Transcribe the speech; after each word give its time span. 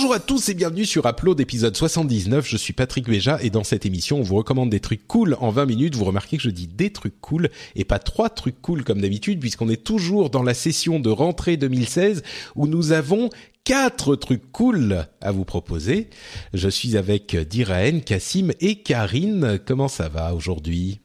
Bonjour 0.00 0.14
à 0.14 0.18
tous 0.18 0.48
et 0.48 0.54
bienvenue 0.54 0.86
sur 0.86 1.04
Upload 1.04 1.38
épisode 1.40 1.76
79. 1.76 2.48
Je 2.48 2.56
suis 2.56 2.72
Patrick 2.72 3.06
Béja 3.06 3.38
et 3.42 3.50
dans 3.50 3.64
cette 3.64 3.84
émission, 3.84 4.20
on 4.20 4.22
vous 4.22 4.36
recommande 4.36 4.70
des 4.70 4.80
trucs 4.80 5.06
cool 5.06 5.36
en 5.40 5.50
20 5.50 5.66
minutes. 5.66 5.94
Vous 5.94 6.06
remarquez 6.06 6.38
que 6.38 6.42
je 6.42 6.48
dis 6.48 6.66
des 6.66 6.90
trucs 6.90 7.20
cool 7.20 7.50
et 7.76 7.84
pas 7.84 7.98
trois 7.98 8.30
trucs 8.30 8.62
cool 8.62 8.82
comme 8.82 9.02
d'habitude 9.02 9.40
puisqu'on 9.40 9.68
est 9.68 9.84
toujours 9.84 10.30
dans 10.30 10.42
la 10.42 10.54
session 10.54 11.00
de 11.00 11.10
rentrée 11.10 11.58
2016 11.58 12.22
où 12.56 12.66
nous 12.66 12.92
avons 12.92 13.28
quatre 13.64 14.16
trucs 14.16 14.50
cool 14.52 15.06
à 15.20 15.32
vous 15.32 15.44
proposer. 15.44 16.08
Je 16.54 16.70
suis 16.70 16.96
avec 16.96 17.36
Diraen, 17.36 18.00
Cassim 18.00 18.52
et 18.60 18.76
Karine. 18.76 19.58
Comment 19.66 19.88
ça 19.88 20.08
va 20.08 20.34
aujourd'hui? 20.34 21.02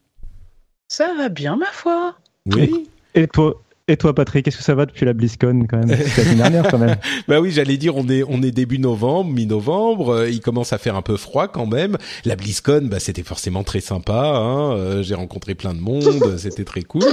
Ça 0.88 1.12
va 1.18 1.28
bien, 1.28 1.56
ma 1.56 1.66
foi. 1.66 2.16
Oui. 2.46 2.88
Et 3.14 3.28
toi, 3.28 3.62
et 3.88 3.96
toi, 3.96 4.14
Patrick, 4.14 4.44
qu'est-ce 4.44 4.56
que 4.56 4.64
ça 4.64 4.74
va 4.74 4.84
depuis 4.84 5.06
la 5.06 5.12
BlizzCon 5.12 5.66
quand 5.68 5.78
même? 5.78 5.88
C'est 5.96 6.16
la 6.18 6.24
semaine 6.24 6.36
dernière 6.38 6.68
quand 6.70 6.78
même. 6.78 6.96
bah 7.28 7.40
oui, 7.40 7.52
j'allais 7.52 7.76
dire, 7.76 7.96
on 7.96 8.08
est 8.08 8.24
on 8.28 8.42
est 8.42 8.50
début 8.50 8.78
novembre, 8.80 9.30
mi-novembre. 9.30 10.08
euh, 10.10 10.28
il 10.30 10.40
commence 10.40 10.72
à 10.72 10.78
faire 10.78 10.96
un 10.96 11.02
peu 11.02 11.16
froid 11.16 11.46
quand 11.46 11.66
même. 11.66 11.96
La 12.24 12.34
BlizzCon, 12.34 12.88
bah 12.90 12.98
c'était 12.98 13.22
forcément 13.22 13.62
très 13.62 13.80
sympa. 13.80 14.32
Hein, 14.36 14.72
euh, 14.72 15.02
J'ai 15.04 15.14
rencontré 15.14 15.54
plein 15.54 15.72
de 15.72 15.80
monde, 15.80 16.36
c'était 16.38 16.64
très 16.64 16.82
cool. 16.82 17.04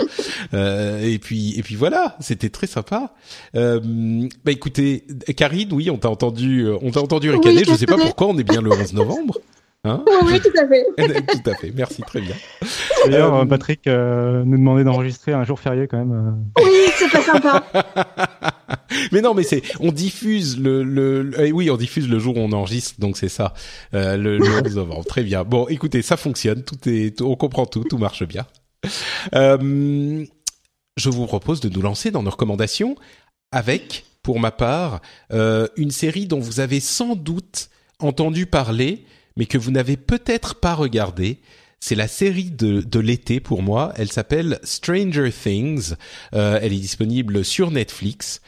Euh, 0.55 0.99
et 1.03 1.19
puis 1.19 1.57
et 1.57 1.61
puis 1.61 1.75
voilà, 1.75 2.17
c'était 2.19 2.49
très 2.49 2.67
sympa. 2.67 3.13
Euh, 3.55 3.79
bah 4.43 4.51
écoutez, 4.51 5.05
Karine, 5.37 5.69
oui, 5.73 5.91
on 5.91 5.97
t'a 5.97 6.09
entendu, 6.09 6.61
euh, 6.65 6.77
on 6.81 6.89
t'a 6.89 7.01
entendu 7.01 7.29
Oui, 7.29 7.35
ricaner. 7.35 7.63
je 7.65 7.71
je 7.71 7.75
sais 7.75 7.85
pas 7.85 7.97
pourquoi 7.97 8.27
on 8.27 8.37
est 8.37 8.43
bien 8.43 8.61
le 8.61 8.71
11 8.71 8.93
novembre. 8.93 9.37
Hein 9.85 10.03
Oui, 10.07 10.13
oui, 10.33 10.39
tout 10.39 10.51
à 10.57 10.67
fait. 10.67 10.85
Tout 11.43 11.49
à 11.49 11.55
fait. 11.55 11.71
Merci, 11.75 12.01
très 12.03 12.21
bien. 12.21 12.35
D'ailleurs, 13.05 13.35
Euh, 13.35 13.45
Patrick 13.45 13.85
euh, 13.87 14.43
nous 14.45 14.57
demandait 14.57 14.85
d'enregistrer 14.85 15.33
un 15.33 15.43
jour 15.43 15.59
férié 15.59 15.87
quand 15.89 15.97
même. 15.97 16.13
euh. 16.57 16.63
Oui, 16.63 16.71
c'est 16.97 17.11
pas 17.11 17.21
sympa. 17.21 17.65
mais 19.11 19.19
non, 19.21 19.33
mais 19.33 19.43
c'est 19.43 19.61
on 19.81 19.91
diffuse 19.91 20.57
le, 20.57 20.83
le, 20.83 21.23
le- 21.23 21.47
eh 21.47 21.51
oui, 21.51 21.69
on 21.69 21.75
diffuse 21.75 22.07
le 22.07 22.17
jour 22.17 22.37
où 22.37 22.39
on 22.39 22.53
enregistre, 22.53 22.97
donc 22.99 23.17
c'est 23.17 23.27
ça, 23.27 23.53
euh, 23.93 24.15
le, 24.15 24.37
le 24.37 24.45
11 24.65 24.75
novembre. 24.77 25.03
Très 25.05 25.23
bien. 25.23 25.43
Bon, 25.43 25.67
écoutez, 25.67 26.01
ça 26.01 26.15
fonctionne, 26.15 26.63
tout 26.63 26.77
est, 26.87 27.17
tout- 27.17 27.25
on 27.25 27.35
comprend 27.35 27.65
tout, 27.65 27.83
tout 27.83 27.97
marche 27.97 28.23
bien. 28.25 28.45
Euh, 29.35 30.25
je 30.95 31.09
vous 31.09 31.25
propose 31.25 31.59
de 31.59 31.67
nous 31.67 31.81
lancer 31.81 32.09
dans 32.09 32.23
nos 32.23 32.29
recommandations 32.31 32.95
avec, 33.51 34.05
pour 34.21 34.39
ma 34.39 34.51
part, 34.51 35.01
euh, 35.33 35.67
une 35.75 35.91
série 35.91 36.25
dont 36.25 36.39
vous 36.39 36.61
avez 36.61 36.79
sans 36.79 37.15
doute 37.17 37.69
entendu 37.99 38.45
parler, 38.45 39.05
mais 39.37 39.45
que 39.45 39.57
vous 39.57 39.71
n'avez 39.71 39.97
peut-être 39.97 40.55
pas 40.55 40.75
regardé. 40.75 41.39
C'est 41.79 41.95
la 41.95 42.07
série 42.07 42.51
de, 42.51 42.81
de 42.81 42.99
l'été 42.99 43.39
pour 43.39 43.61
moi. 43.61 43.93
Elle 43.97 44.11
s'appelle 44.11 44.59
Stranger 44.63 45.31
Things. 45.31 45.95
Euh, 46.33 46.59
elle 46.61 46.73
est 46.73 46.79
disponible 46.79 47.43
sur 47.43 47.71
Netflix. 47.71 48.41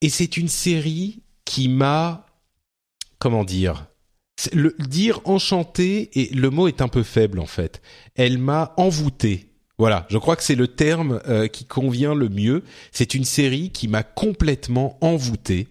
Et 0.00 0.08
c'est 0.08 0.36
une 0.36 0.48
série 0.48 1.22
qui 1.44 1.68
m'a, 1.68 2.26
comment 3.18 3.44
dire, 3.44 3.86
le 4.52 4.74
dire 4.78 5.20
enchanté 5.24 6.10
et 6.20 6.34
le 6.34 6.50
mot 6.50 6.68
est 6.68 6.82
un 6.82 6.88
peu 6.88 7.02
faible 7.02 7.38
en 7.38 7.46
fait. 7.46 7.80
Elle 8.14 8.38
m'a 8.38 8.74
envoûté. 8.76 9.48
Voilà, 9.76 10.06
je 10.08 10.18
crois 10.18 10.36
que 10.36 10.44
c'est 10.44 10.54
le 10.54 10.68
terme 10.68 11.20
euh, 11.26 11.48
qui 11.48 11.64
convient 11.64 12.14
le 12.14 12.28
mieux. 12.28 12.62
C'est 12.92 13.14
une 13.14 13.24
série 13.24 13.70
qui 13.70 13.88
m'a 13.88 14.04
complètement 14.04 14.98
envoûté. 15.00 15.66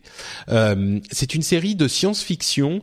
Euh, 0.50 1.00
c'est 1.12 1.36
une 1.36 1.42
série 1.42 1.76
de 1.76 1.88
science-fiction 1.88 2.82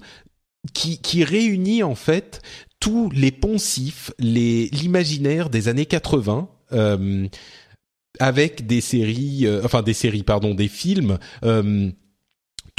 qui, 0.74 0.98
qui 0.98 1.24
réunit 1.24 1.82
en 1.82 1.94
fait 1.94 2.42
tous 2.80 3.10
les 3.10 3.30
poncifs, 3.30 4.10
les 4.18 4.68
l'imaginaire 4.68 5.50
des 5.50 5.68
années 5.68 5.86
80. 5.86 6.48
euh, 6.72 7.28
avec 8.18 8.66
des 8.66 8.80
séries, 8.80 9.46
euh, 9.46 9.62
enfin 9.64 9.82
des 9.82 9.94
séries, 9.94 10.22
pardon, 10.22 10.54
des 10.54 10.68
films, 10.68 11.18
euh, 11.44 11.90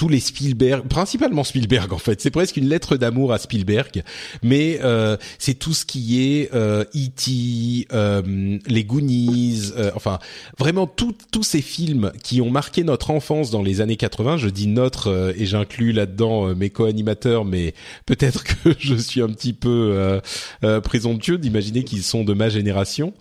tous 0.01 0.09
les 0.09 0.19
Spielberg, 0.19 0.87
principalement 0.87 1.43
Spielberg 1.43 1.93
en 1.93 1.99
fait. 1.99 2.21
C'est 2.21 2.31
presque 2.31 2.57
une 2.57 2.67
lettre 2.67 2.97
d'amour 2.97 3.33
à 3.33 3.37
Spielberg, 3.37 4.01
mais 4.41 4.79
euh, 4.81 5.15
c'est 5.37 5.53
tout 5.53 5.75
ce 5.75 5.85
qui 5.85 6.19
est 6.23 6.49
euh, 6.55 6.83
E.T., 6.95 7.85
euh, 7.93 8.57
les 8.65 8.83
Goonies, 8.83 9.73
euh, 9.77 9.91
enfin 9.93 10.17
vraiment 10.57 10.87
tout- 10.87 11.13
tous 11.31 11.43
ces 11.43 11.61
films 11.61 12.11
qui 12.23 12.41
ont 12.41 12.49
marqué 12.49 12.83
notre 12.83 13.11
enfance 13.11 13.51
dans 13.51 13.61
les 13.61 13.79
années 13.79 13.95
80. 13.95 14.37
Je 14.37 14.49
dis 14.49 14.65
notre 14.65 15.09
euh, 15.11 15.33
et 15.37 15.45
j'inclus 15.45 15.91
là-dedans 15.91 16.47
euh, 16.47 16.55
mes 16.55 16.71
co-animateurs, 16.71 17.45
mais 17.45 17.75
peut-être 18.07 18.43
que 18.43 18.73
je 18.79 18.95
suis 18.95 19.21
un 19.21 19.29
petit 19.29 19.53
peu 19.53 19.91
euh, 19.93 20.19
euh, 20.63 20.81
présomptueux 20.81 21.37
d'imaginer 21.37 21.83
qu'ils 21.83 22.01
sont 22.01 22.23
de 22.23 22.33
ma 22.33 22.49
génération. 22.49 23.13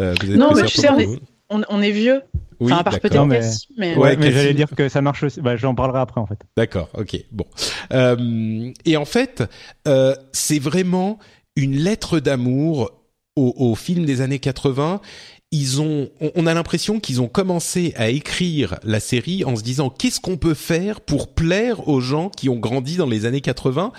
Euh, 0.00 0.12
vous 0.20 0.30
êtes 0.32 0.36
Non, 0.36 0.52
mais 0.54 0.64
tu 0.64 0.82
sais, 0.82 0.88
on 1.48 1.80
est 1.80 1.92
vieux. 1.92 2.20
Oui, 2.60 2.72
enfin, 2.72 2.80
à 2.80 2.84
part 2.84 2.92
d'accord. 2.94 3.10
peut-être 3.10 3.26
mais- 3.26 3.40
mais... 3.76 3.94
Ouais, 3.96 4.00
Ouais, 4.10 4.16
mais 4.16 4.32
j'allais 4.32 4.54
dire 4.54 4.68
que 4.76 4.88
ça 4.88 5.02
marche 5.02 5.22
aussi. 5.24 5.40
Bah, 5.40 5.56
j'en 5.56 5.74
parlerai 5.74 5.98
après 6.00 6.20
en 6.20 6.26
fait. 6.26 6.38
D'accord, 6.56 6.88
ok, 6.96 7.16
bon. 7.32 7.44
Euh, 7.92 8.70
et 8.84 8.96
en 8.96 9.04
fait, 9.04 9.42
euh, 9.86 10.14
c'est 10.32 10.58
vraiment 10.58 11.18
une 11.56 11.76
lettre 11.76 12.20
d'amour 12.20 12.90
au, 13.36 13.54
au 13.56 13.74
film 13.74 14.04
des 14.04 14.20
années 14.20 14.38
80. 14.38 15.00
Ils 15.52 15.80
ont, 15.80 16.08
on- 16.20 16.32
on 16.34 16.46
a 16.46 16.54
l'impression 16.54 16.98
qu'ils 17.00 17.20
ont 17.20 17.28
commencé 17.28 17.92
à 17.96 18.08
écrire 18.08 18.78
la 18.82 19.00
série 19.00 19.44
en 19.44 19.54
se 19.56 19.62
disant 19.62 19.90
qu'est-ce 19.90 20.20
qu'on 20.20 20.36
peut 20.36 20.54
faire 20.54 21.00
pour 21.00 21.34
plaire 21.34 21.88
aux 21.88 22.00
gens 22.00 22.30
qui 22.30 22.48
ont 22.48 22.56
grandi 22.56 22.96
dans 22.96 23.06
les 23.06 23.26
années 23.26 23.40
80. 23.42 23.92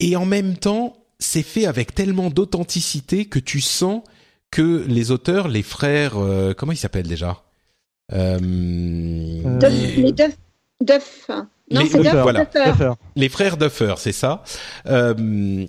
Et 0.00 0.16
en 0.16 0.26
même 0.26 0.56
temps, 0.56 0.96
c'est 1.18 1.42
fait 1.42 1.66
avec 1.66 1.94
tellement 1.94 2.30
d'authenticité 2.30 3.26
que 3.26 3.38
tu 3.38 3.60
sens 3.60 4.02
que 4.50 4.84
les 4.88 5.10
auteurs, 5.12 5.48
les 5.48 5.62
frères, 5.62 6.14
euh, 6.16 6.54
comment 6.54 6.72
ils 6.72 6.76
s'appellent 6.76 7.06
déjà? 7.08 7.42
Les 8.10 10.12
Duff. 10.12 10.36
Duff. 10.82 11.26
Non, 11.28 11.80
Les- 11.82 11.86
c'est 11.88 11.98
Duff. 11.98 12.02
Duffer, 12.04 12.22
voilà. 12.22 12.44
Duffer. 12.44 12.70
Duffer. 12.72 12.92
les 13.16 13.28
frères 13.28 13.56
Duffer, 13.56 13.94
c'est 13.98 14.12
ça, 14.12 14.42
euh, 14.86 15.66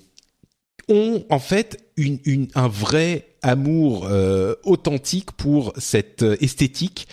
ont 0.88 1.24
en 1.30 1.40
fait 1.40 1.84
une, 1.98 2.20
une- 2.26 2.48
un 2.56 2.68
vrai 2.68 3.28
amour 3.44 4.08
euh, 4.10 4.56
authentique 4.64 5.32
pour 5.34 5.74
cette 5.78 6.24
euh, 6.24 6.38
esthétique 6.42 7.08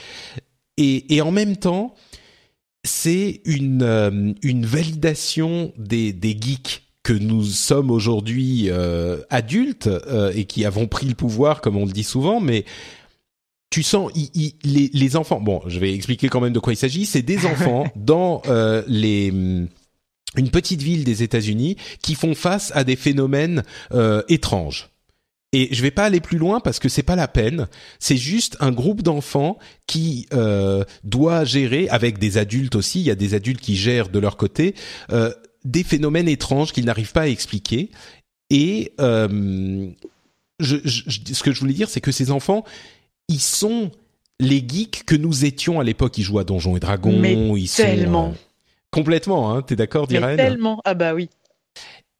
et, 0.76 1.14
et 1.16 1.20
en 1.22 1.30
même 1.30 1.56
temps 1.56 1.94
c'est 2.84 3.40
une 3.44 3.82
euh, 3.82 4.32
une 4.42 4.64
validation 4.66 5.72
des 5.76 6.12
des 6.12 6.36
geeks 6.38 6.84
que 7.02 7.12
nous 7.12 7.44
sommes 7.44 7.90
aujourd'hui 7.90 8.66
euh, 8.68 9.18
adultes 9.30 9.86
euh, 9.86 10.32
et 10.34 10.44
qui 10.44 10.64
avons 10.64 10.86
pris 10.86 11.06
le 11.06 11.14
pouvoir 11.14 11.60
comme 11.60 11.76
on 11.76 11.86
le 11.86 11.92
dit 11.92 12.04
souvent 12.04 12.40
mais 12.40 12.64
tu 13.70 13.82
sens 13.82 14.10
il- 14.14 14.30
il- 14.34 14.54
les, 14.64 14.90
les 14.92 15.16
enfants 15.16 15.40
bon 15.40 15.60
je 15.66 15.78
vais 15.78 15.92
expliquer 15.94 16.28
quand 16.28 16.40
même 16.40 16.52
de 16.52 16.58
quoi 16.58 16.72
il 16.72 16.76
s'agit 16.76 17.04
c'est 17.06 17.22
des 17.22 17.44
enfants 17.46 17.84
dans 17.96 18.42
euh, 18.46 18.82
les 18.86 19.28
une 20.36 20.50
petite 20.50 20.82
ville 20.82 21.04
des 21.04 21.22
États-Unis 21.22 21.76
qui 22.02 22.14
font 22.14 22.34
face 22.34 22.70
à 22.74 22.84
des 22.84 22.96
phénomènes 22.96 23.62
euh, 23.92 24.22
étranges. 24.28 24.90
Et 25.54 25.70
je 25.74 25.80
vais 25.80 25.90
pas 25.90 26.04
aller 26.04 26.20
plus 26.20 26.36
loin 26.36 26.60
parce 26.60 26.78
que 26.78 26.90
c'est 26.90 27.02
pas 27.02 27.16
la 27.16 27.26
peine. 27.28 27.66
C'est 27.98 28.18
juste 28.18 28.58
un 28.60 28.70
groupe 28.70 29.00
d'enfants 29.00 29.58
qui 29.86 30.26
euh, 30.34 30.84
doit 31.02 31.44
gérer 31.46 31.88
avec 31.88 32.18
des 32.18 32.36
adultes 32.36 32.76
aussi. 32.76 33.00
Il 33.00 33.06
y 33.06 33.10
a 33.10 33.14
des 33.14 33.32
adultes 33.32 33.62
qui 33.62 33.74
gèrent 33.74 34.10
de 34.10 34.18
leur 34.18 34.36
côté 34.36 34.74
euh, 35.10 35.32
des 35.64 35.82
phénomènes 35.82 36.28
étranges 36.28 36.72
qu'ils 36.72 36.84
n'arrivent 36.84 37.12
pas 37.12 37.22
à 37.22 37.28
expliquer. 37.28 37.90
Et 38.50 38.92
euh, 39.00 39.88
je- 40.60 40.76
je- 40.84 41.32
ce 41.32 41.42
que 41.42 41.52
je 41.52 41.60
voulais 41.60 41.72
dire, 41.72 41.88
c'est 41.88 42.02
que 42.02 42.12
ces 42.12 42.30
enfants, 42.30 42.64
ils 43.28 43.40
sont 43.40 43.90
les 44.40 44.64
geeks 44.66 45.04
que 45.04 45.14
nous 45.16 45.44
étions 45.44 45.80
à 45.80 45.84
l'époque. 45.84 46.16
Ils 46.18 46.22
jouent 46.22 46.38
à 46.38 46.44
Donjons 46.44 46.76
et 46.76 46.80
Dragons. 46.80 47.18
Mais 47.18 47.34
ils 47.34 47.66
sont, 47.68 47.82
tellement. 47.82 48.28
euh, 48.28 48.32
complètement. 48.90 49.52
Hein, 49.54 49.62
T'es 49.62 49.76
d'accord, 49.76 50.06
Mais 50.10 50.18
Diren? 50.18 50.36
tellement. 50.36 50.80
Ah 50.84 50.94
bah 50.94 51.14
oui. 51.14 51.28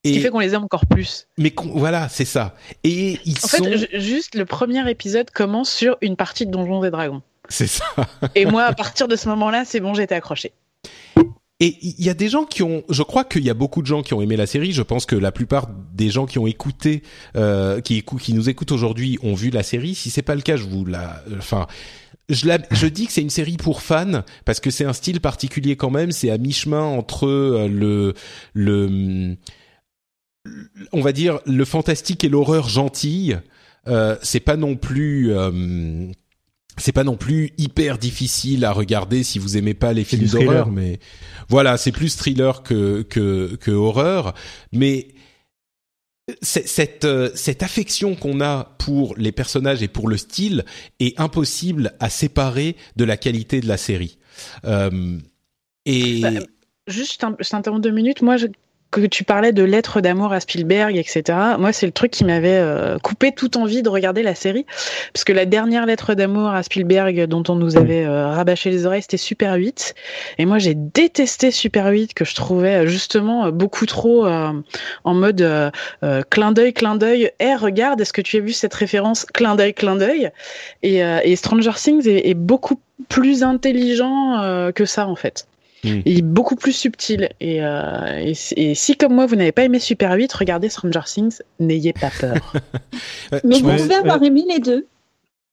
Ce 0.05 0.11
qui 0.11 0.17
Et 0.17 0.21
fait 0.21 0.29
qu'on 0.29 0.39
les 0.39 0.53
aime 0.53 0.63
encore 0.63 0.85
plus. 0.85 1.27
mais 1.37 1.53
voilà, 1.73 2.07
c'est 2.07 2.23
ça. 2.25 2.55
Et 2.85 3.19
ils 3.25 3.35
En 3.43 3.47
sont, 3.47 3.63
fait, 3.65 3.77
ju- 3.77 3.87
juste 3.93 4.35
le 4.35 4.45
premier 4.45 4.89
épisode 4.89 5.29
commence 5.29 5.69
sur 5.69 5.97
une 6.01 6.15
partie 6.15 6.45
de 6.45 6.51
Donjons 6.51 6.83
et 6.85 6.89
Dragons. 6.91 7.21
c'est 7.49 7.67
ça. 7.67 7.83
Et 8.35 8.45
moi, 8.45 8.63
à 8.63 8.73
partir 8.75 9.09
de 9.09 9.17
ce 9.17 9.27
moment-là, 9.29 9.65
c'est 9.65 9.81
bon, 9.81 9.93
j'étais 9.93 10.15
accroché. 10.15 10.53
Et 11.61 11.77
il 11.81 12.05
y 12.05 12.09
a 12.09 12.13
des 12.13 12.29
gens 12.29 12.45
qui 12.45 12.63
ont, 12.63 12.83
je 12.89 13.03
crois 13.03 13.25
qu'il 13.25 13.43
y 13.43 13.49
a 13.49 13.53
beaucoup 13.53 13.81
de 13.81 13.87
gens 13.87 14.01
qui 14.01 14.13
ont 14.13 14.21
aimé 14.21 14.37
la 14.37 14.47
série. 14.47 14.71
Je 14.71 14.81
pense 14.81 15.05
que 15.05 15.15
la 15.17 15.33
plupart 15.33 15.67
des 15.93 16.09
gens 16.09 16.25
qui 16.25 16.39
ont 16.39 16.47
écouté, 16.47 17.03
euh, 17.35 17.81
qui 17.81 17.97
écoutent, 17.97 18.21
qui 18.21 18.33
nous 18.33 18.49
écoutent 18.49 18.71
aujourd'hui, 18.71 19.19
ont 19.23 19.33
vu 19.33 19.49
la 19.49 19.61
série. 19.63 19.93
Si 19.93 20.09
c'est 20.09 20.21
pas 20.21 20.35
le 20.35 20.41
cas, 20.41 20.55
je 20.55 20.63
vous 20.63 20.85
la, 20.85 21.21
enfin, 21.37 21.67
je, 22.29 22.47
la, 22.47 22.59
je 22.71 22.87
dis 22.87 23.07
que 23.07 23.11
c'est 23.11 23.21
une 23.21 23.29
série 23.29 23.57
pour 23.57 23.81
fans 23.81 24.23
parce 24.45 24.61
que 24.61 24.69
c'est 24.71 24.85
un 24.85 24.93
style 24.93 25.19
particulier 25.19 25.75
quand 25.75 25.89
même. 25.91 26.13
C'est 26.13 26.29
à 26.29 26.37
mi-chemin 26.37 26.81
entre 26.83 27.27
euh, 27.27 27.67
le, 27.67 28.13
le, 28.53 29.35
on 30.93 31.01
va 31.01 31.11
dire 31.11 31.39
le 31.45 31.65
fantastique 31.65 32.23
et 32.23 32.29
l'horreur 32.29 32.69
gentille. 32.69 33.37
Euh, 33.87 34.15
c'est 34.21 34.39
pas 34.39 34.55
non 34.55 34.77
plus. 34.77 35.33
euh, 35.33 36.09
c'est 36.79 36.91
pas 36.91 37.03
non 37.03 37.15
plus 37.17 37.51
hyper 37.57 37.97
difficile 37.97 38.65
à 38.65 38.71
regarder 38.71 39.23
si 39.23 39.37
vous 39.39 39.57
aimez 39.57 39.73
pas 39.73 39.93
les 39.93 40.03
films 40.03 40.23
d'horreur, 40.45 40.71
mais 40.71 40.99
voilà, 41.49 41.77
c'est 41.77 41.91
plus 41.91 42.15
thriller 42.17 42.63
que 42.63 43.01
que, 43.03 43.55
que 43.57 43.71
horreur. 43.71 44.33
Mais 44.71 45.09
c'est- 46.41 46.67
cette 46.67 47.05
euh, 47.05 47.29
cette 47.35 47.63
affection 47.63 48.15
qu'on 48.15 48.41
a 48.41 48.75
pour 48.79 49.15
les 49.17 49.31
personnages 49.31 49.81
et 49.81 49.87
pour 49.87 50.07
le 50.07 50.17
style 50.17 50.63
est 50.99 51.19
impossible 51.19 51.93
à 51.99 52.09
séparer 52.09 52.75
de 52.95 53.03
la 53.03 53.17
qualité 53.17 53.61
de 53.61 53.67
la 53.67 53.77
série. 53.77 54.17
Euh, 54.65 55.17
et 55.85 56.21
Bah, 56.21 56.29
Juste, 56.87 57.23
je 57.39 57.49
t'interromps 57.49 57.81
deux 57.83 57.91
minutes. 57.91 58.23
Moi, 58.23 58.37
je- 58.37 58.47
que 58.91 59.01
tu 59.05 59.23
parlais 59.23 59.51
de 59.51 59.63
lettres 59.63 60.01
d'amour 60.01 60.33
à 60.33 60.39
Spielberg, 60.39 60.97
etc. 60.97 61.37
Moi, 61.59 61.71
c'est 61.73 61.85
le 61.85 61.91
truc 61.91 62.11
qui 62.11 62.25
m'avait 62.25 62.57
euh, 62.57 62.97
coupé 62.97 63.31
toute 63.31 63.55
envie 63.55 63.83
de 63.83 63.89
regarder 63.89 64.23
la 64.23 64.33
série. 64.33 64.65
Parce 65.13 65.23
que 65.23 65.33
la 65.33 65.45
dernière 65.45 65.85
lettre 65.85 66.15
d'amour 66.15 66.49
à 66.49 66.63
Spielberg 66.63 67.25
dont 67.25 67.43
on 67.49 67.55
nous 67.55 67.77
avait 67.77 68.03
euh, 68.05 68.27
rabâché 68.27 68.71
les 68.71 68.85
oreilles, 68.85 69.03
c'était 69.03 69.17
Super 69.17 69.53
8. 69.53 69.93
Et 70.39 70.45
moi, 70.45 70.57
j'ai 70.57 70.73
détesté 70.73 71.51
Super 71.51 71.87
8, 71.87 72.13
que 72.13 72.25
je 72.25 72.33
trouvais 72.33 72.83
euh, 72.83 72.87
justement 72.87 73.45
euh, 73.45 73.51
beaucoup 73.51 73.85
trop 73.85 74.25
euh, 74.25 74.51
en 75.03 75.13
mode 75.13 75.41
euh, 75.41 75.69
clin 76.29 76.51
d'œil, 76.51 76.73
clin 76.73 76.95
d'œil. 76.95 77.31
Eh, 77.39 77.55
regarde, 77.55 78.01
est-ce 78.01 78.13
que 78.13 78.21
tu 78.21 78.37
as 78.37 78.41
vu 78.41 78.53
cette 78.53 78.73
référence 78.73 79.25
Clin 79.25 79.55
d'œil, 79.55 79.73
clin 79.73 79.95
d'œil? 79.95 80.31
Et, 80.81 80.99
et 80.99 81.35
Stranger 81.35 81.71
Things 81.75 82.07
est, 82.07 82.29
est 82.29 82.33
beaucoup 82.33 82.81
plus 83.07 83.43
intelligent 83.43 84.71
que 84.73 84.85
ça, 84.85 85.07
en 85.07 85.15
fait. 85.15 85.45
Mm. 85.83 85.99
Il 86.05 86.17
est 86.17 86.21
beaucoup 86.21 86.55
plus 86.55 86.73
subtil. 86.73 87.29
Et, 87.39 87.63
euh, 87.63 88.17
et, 88.19 88.33
si- 88.33 88.53
et 88.57 88.75
si, 88.75 88.95
comme 88.97 89.13
moi, 89.13 89.25
vous 89.25 89.35
n'avez 89.35 89.51
pas 89.53 89.63
aimé 89.63 89.79
Super 89.79 90.11
8, 90.13 90.31
regardez 90.33 90.67
Stranger 90.69 91.01
Things, 91.05 91.37
n'ayez 91.59 91.93
pas 91.93 92.09
peur. 92.19 92.53
Mais 93.43 93.55
je 93.59 93.63
vous 93.63 93.75
pouvez 93.75 93.95
avoir 93.95 94.21
aimé 94.23 94.43
les 94.49 94.59
deux. 94.59 94.85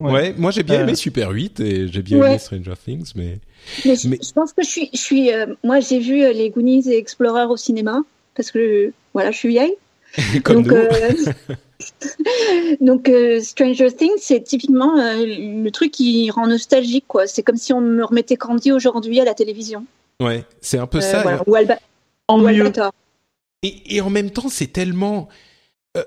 ouais. 0.01 0.35
moi 0.37 0.51
j'ai 0.51 0.63
bien 0.63 0.81
Euh, 0.81 0.83
aimé 0.83 0.95
Super 0.97 1.31
8 1.31 1.61
et 1.61 1.89
j'ai 1.89 2.03
bien 2.03 2.19
Ouais. 2.19 2.31
aimé 2.31 2.39
Stranger 2.39 2.75
Things, 2.85 3.13
mais 3.15 3.39
Mais, 3.85 3.97
je- 3.97 4.09
Mais- 4.09 4.19
je 4.23 4.33
pense 4.33 4.53
que 4.53 4.63
je 4.63 4.69
suis, 4.69 4.91
je 4.93 4.99
suis, 4.99 5.33
euh, 5.33 5.47
moi 5.65 5.81
j'ai 5.81 5.99
vu 6.01 6.17
les 6.19 6.51
Goonies 6.51 6.85
et 6.91 6.99
Explorer 6.99 7.45
au 7.45 7.57
cinéma 7.57 8.03
parce 8.35 8.51
que 8.51 8.93
voilà, 9.15 9.31
je 9.31 9.39
suis 9.39 9.49
vieille. 9.51 9.75
comme 10.45 10.63
donc, 10.63 10.67
nous. 10.67 10.77
euh, 10.77 11.57
donc 12.81 13.09
euh, 13.09 13.41
Stranger 13.41 13.93
Things, 13.93 14.11
c'est 14.19 14.43
typiquement 14.43 14.99
euh, 14.99 15.25
le 15.27 15.71
truc 15.71 15.91
qui 15.93 16.31
rend 16.31 16.47
nostalgique 16.47 17.05
quoi. 17.09 17.27
C'est 17.27 17.43
comme 17.43 17.57
si 17.57 17.73
on 17.73 17.81
me 17.81 18.05
remettait 18.05 18.37
Candy 18.37 18.73
aujourd'hui 18.73 19.21
à 19.21 19.25
la 19.25 19.35
télévision. 19.35 19.85
Ouais, 20.21 20.45
c'est 20.61 20.79
un 20.79 20.87
peu 20.87 20.99
Euh, 20.99 21.01
ça. 21.03 21.23
voilà. 21.23 21.43
Ou, 21.47 21.55
Alba- 21.55 21.79
En 22.29 22.39
ou 22.41 22.43
mieux. 22.49 22.61
Albator. 22.61 22.93
Et, 23.63 23.97
et 23.97 24.01
en 24.01 24.11
même 24.11 24.31
temps, 24.31 24.49
c'est 24.49 24.69
tellement. 24.69 25.29
euh, 25.97 26.03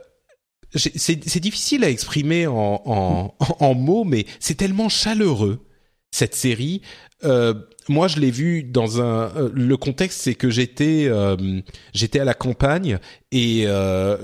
c'est 0.76 0.98
c'est 0.98 1.40
difficile 1.40 1.84
à 1.84 1.90
exprimer 1.90 2.48
en, 2.48 2.82
en, 2.86 3.36
en 3.60 3.74
mots, 3.74 4.04
mais 4.04 4.26
c'est 4.40 4.56
tellement 4.56 4.90
chaleureux 4.90 5.66
cette 6.12 6.36
série. 6.36 6.82
Euh, 7.26 7.54
moi, 7.90 8.08
je 8.08 8.20
l'ai 8.20 8.32
vu 8.32 8.64
dans 8.64 9.02
un. 9.02 9.30
euh, 9.36 9.50
le 9.54 9.76
contexte, 9.76 10.22
c'est 10.22 10.36
que 10.36 10.50
j'étais 10.50 11.08
euh, 11.10 11.60
j'étais 11.94 12.20
à 12.20 12.24
la 12.24 12.34
campagne 12.36 13.00
et 13.32 13.64
euh, 13.66 14.16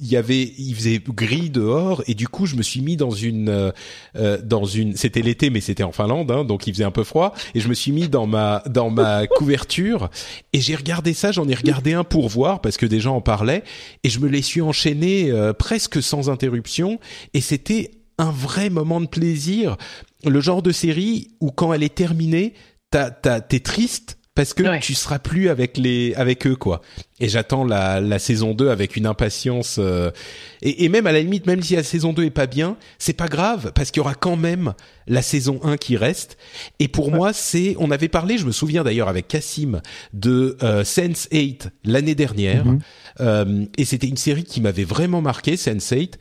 il 0.00 0.08
y 0.08 0.16
avait 0.16 0.52
il 0.58 0.74
faisait 0.74 1.00
gris 1.06 1.50
dehors 1.50 2.02
et 2.08 2.14
du 2.14 2.26
coup, 2.26 2.46
je 2.46 2.56
me 2.56 2.62
suis 2.62 2.80
mis 2.80 2.96
dans 2.96 3.10
une 3.12 3.48
euh, 3.48 3.70
euh, 4.16 4.38
dans 4.42 4.64
une. 4.64 4.96
C'était 4.96 5.22
l'été, 5.22 5.50
mais 5.50 5.60
c'était 5.60 5.84
en 5.84 5.92
Finlande, 5.92 6.30
hein, 6.32 6.44
donc 6.44 6.66
il 6.66 6.72
faisait 6.72 6.84
un 6.84 6.90
peu 6.90 7.04
froid 7.04 7.32
et 7.54 7.60
je 7.60 7.68
me 7.68 7.74
suis 7.74 7.92
mis 7.92 8.08
dans 8.08 8.26
ma 8.26 8.62
dans 8.66 8.90
ma 8.90 9.26
couverture 9.36 10.10
et 10.52 10.60
j'ai 10.60 10.74
regardé 10.74 11.12
ça. 11.14 11.30
J'en 11.30 11.46
ai 11.48 11.54
regardé 11.54 11.92
un 11.92 12.02
pour 12.02 12.28
voir 12.28 12.60
parce 12.60 12.76
que 12.76 12.86
des 12.86 12.98
gens 12.98 13.14
en 13.16 13.20
parlaient 13.20 13.62
et 14.02 14.08
je 14.08 14.18
me 14.18 14.26
les 14.26 14.42
suis 14.42 14.62
enchaînés 14.62 15.30
euh, 15.30 15.52
presque 15.52 16.02
sans 16.02 16.28
interruption 16.28 16.98
et 17.34 17.40
c'était 17.40 17.90
un 18.18 18.30
vrai 18.30 18.70
moment 18.70 19.00
de 19.00 19.06
plaisir. 19.06 19.76
Le 20.24 20.40
genre 20.40 20.62
de 20.62 20.72
série 20.72 21.28
où 21.40 21.50
quand 21.50 21.72
elle 21.72 21.82
est 21.82 21.94
terminée, 21.94 22.54
t'es 22.90 23.60
triste 23.60 24.18
parce 24.34 24.52
que 24.52 24.62
Ouais. 24.62 24.80
tu 24.80 24.92
seras 24.92 25.18
plus 25.18 25.48
avec 25.48 25.78
les 25.78 26.12
avec 26.14 26.46
eux 26.46 26.56
quoi. 26.56 26.82
Et 27.20 27.28
j'attends 27.28 27.64
la, 27.64 28.02
la 28.02 28.18
saison 28.18 28.52
2 28.52 28.68
avec 28.68 28.94
une 28.96 29.06
impatience 29.06 29.76
euh, 29.78 30.10
et, 30.60 30.84
et 30.84 30.90
même 30.90 31.06
à 31.06 31.12
la 31.12 31.20
limite 31.20 31.46
même 31.46 31.62
si 31.62 31.74
la 31.74 31.82
saison 31.82 32.12
2 32.12 32.24
est 32.24 32.30
pas 32.30 32.46
bien, 32.46 32.76
c'est 32.98 33.14
pas 33.14 33.28
grave 33.28 33.72
parce 33.74 33.90
qu'il 33.90 34.00
y 34.00 34.02
aura 34.02 34.14
quand 34.14 34.36
même 34.36 34.74
la 35.06 35.22
saison 35.22 35.58
1 35.64 35.78
qui 35.78 35.96
reste 35.96 36.36
et 36.80 36.88
pour 36.88 37.10
moi 37.12 37.32
c'est 37.32 37.76
on 37.78 37.90
avait 37.90 38.08
parlé, 38.08 38.36
je 38.36 38.44
me 38.44 38.52
souviens 38.52 38.84
d'ailleurs 38.84 39.08
avec 39.08 39.26
Cassim 39.26 39.80
de 40.12 40.58
euh, 40.62 40.84
Sense 40.84 41.28
8 41.32 41.70
l'année 41.84 42.14
dernière 42.14 42.66
Mhm. 42.66 42.78
euh, 43.20 43.64
et 43.78 43.86
c'était 43.86 44.06
une 44.08 44.18
série 44.18 44.44
qui 44.44 44.60
m'avait 44.60 44.84
vraiment 44.84 45.22
marqué 45.22 45.56
Sense 45.56 45.88
8 45.90 46.18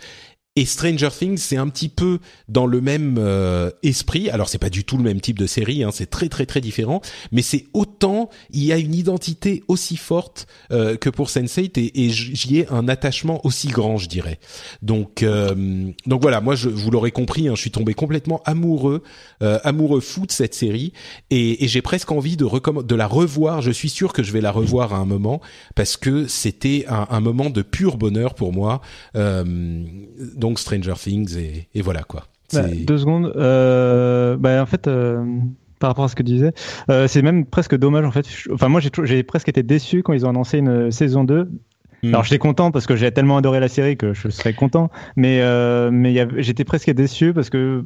et 0.57 0.66
Stranger 0.66 1.10
Things, 1.10 1.38
c'est 1.38 1.57
un 1.57 1.68
petit 1.68 1.90
peu 1.90 2.19
dans 2.48 2.66
le 2.66 2.80
même 2.80 3.18
euh, 3.19 3.72
esprit. 3.84 4.30
Alors 4.30 4.48
c'est 4.48 4.57
pas 4.57 4.69
du 4.69 4.86
tout 4.86 4.96
le 4.98 5.04
même 5.04 5.19
type 5.19 5.38
de 5.38 5.48
série, 5.48 5.84
hein, 5.84 5.90
c'est 5.92 6.10
très 6.10 6.30
très 6.30 6.46
très 6.46 6.62
différent, 6.62 7.02
mais 7.34 7.42
c'est 7.42 7.66
autant 7.74 8.30
il 8.52 8.63
y 8.63 8.72
a 8.72 8.78
une 8.78 8.96
identité 8.96 9.63
aussi 9.68 9.98
forte 9.98 10.48
euh, 10.72 10.96
que 10.96 11.10
pour 11.10 11.28
Sense8 11.28 11.78
et, 11.78 12.06
et 12.06 12.10
j'y 12.10 12.60
ai 12.60 12.69
un 12.69 12.88
attachement 12.88 13.46
aussi 13.46 13.68
grand, 13.68 13.98
je 13.98 14.07
dirais. 14.07 14.40
Donc 14.81 15.24
euh, 15.24 15.92
donc 16.06 16.22
voilà, 16.22 16.40
moi 16.40 16.56
je 16.56 16.69
vous 16.69 16.90
l'aurez 16.90 17.12
compris, 17.12 17.50
hein, 17.50 17.56
je 17.56 17.62
suis 17.62 17.72
tombé 17.72 17.94
complètement 17.94 18.42
amoureux 18.46 19.04
euh, 19.44 19.60
amoureux 19.66 20.00
fou 20.00 20.25
de 20.25 20.31
cette 20.31 20.54
série 20.54 20.94
et, 21.31 21.66
et 21.66 21.68
j'ai 21.68 21.81
presque 21.81 22.13
envie 22.13 22.38
de 22.38 22.46
de 22.81 22.96
la 22.96 23.07
revoir. 23.07 23.62
Je 23.62 23.72
suis 23.72 23.90
sûr 23.90 24.13
que 24.13 24.24
je 24.24 24.31
vais 24.31 24.40
la 24.40 24.52
revoir 24.52 24.94
à 24.94 24.98
un 24.98 25.06
moment 25.06 25.42
parce 25.75 25.98
que 25.98 26.28
c'était 26.28 26.86
un, 26.88 27.07
un 27.10 27.19
moment 27.19 27.50
de 27.50 27.62
pur 27.62 27.98
bonheur 27.98 28.36
pour 28.36 28.54
moi. 28.54 28.81
Euh, 29.18 29.84
donc 30.45 30.59
Stranger 30.59 30.94
Things 30.95 31.38
et, 31.38 31.68
et 31.73 31.81
voilà 31.81 32.04
quoi. 32.04 32.25
Bah, 32.54 32.61
deux 32.85 32.97
secondes. 32.99 33.33
Euh, 33.35 34.37
bah, 34.37 34.61
en 34.61 34.66
fait, 34.68 34.87
euh, 34.87 35.25
par 35.80 35.90
rapport 35.90 36.06
à 36.06 36.07
ce 36.07 36.16
que 36.16 36.21
tu 36.21 36.31
disais, 36.31 36.54
euh, 36.92 37.07
c'est 37.07 37.23
même 37.23 37.45
presque 37.45 37.75
dommage. 37.75 38.06
En 38.06 38.11
fait, 38.11 38.25
enfin, 38.54 38.68
moi, 38.69 38.80
j'ai 39.04 39.23
presque 39.23 39.49
été 39.49 39.64
déçu 39.64 40.04
quand 40.04 40.14
ils 40.14 40.25
ont 40.25 40.30
annoncé 40.30 40.59
une 40.59 40.92
saison 40.92 41.23
2. 41.23 41.49
Hmm. 42.04 42.09
Alors, 42.09 42.23
j'étais 42.23 42.37
content 42.37 42.69
parce 42.69 42.85
que 42.85 42.95
j'ai 42.95 43.09
tellement 43.11 43.37
adoré 43.37 43.59
la 43.59 43.68
série 43.68 43.97
que 43.97 44.14
je 44.14 44.30
serais 44.30 44.54
content. 44.54 44.92
Mais, 45.16 45.40
euh, 45.42 45.90
mais 45.92 46.14
j'étais 46.44 46.64
presque 46.66 46.92
déçu 46.92 47.33
parce 47.33 47.49
que 47.49 47.83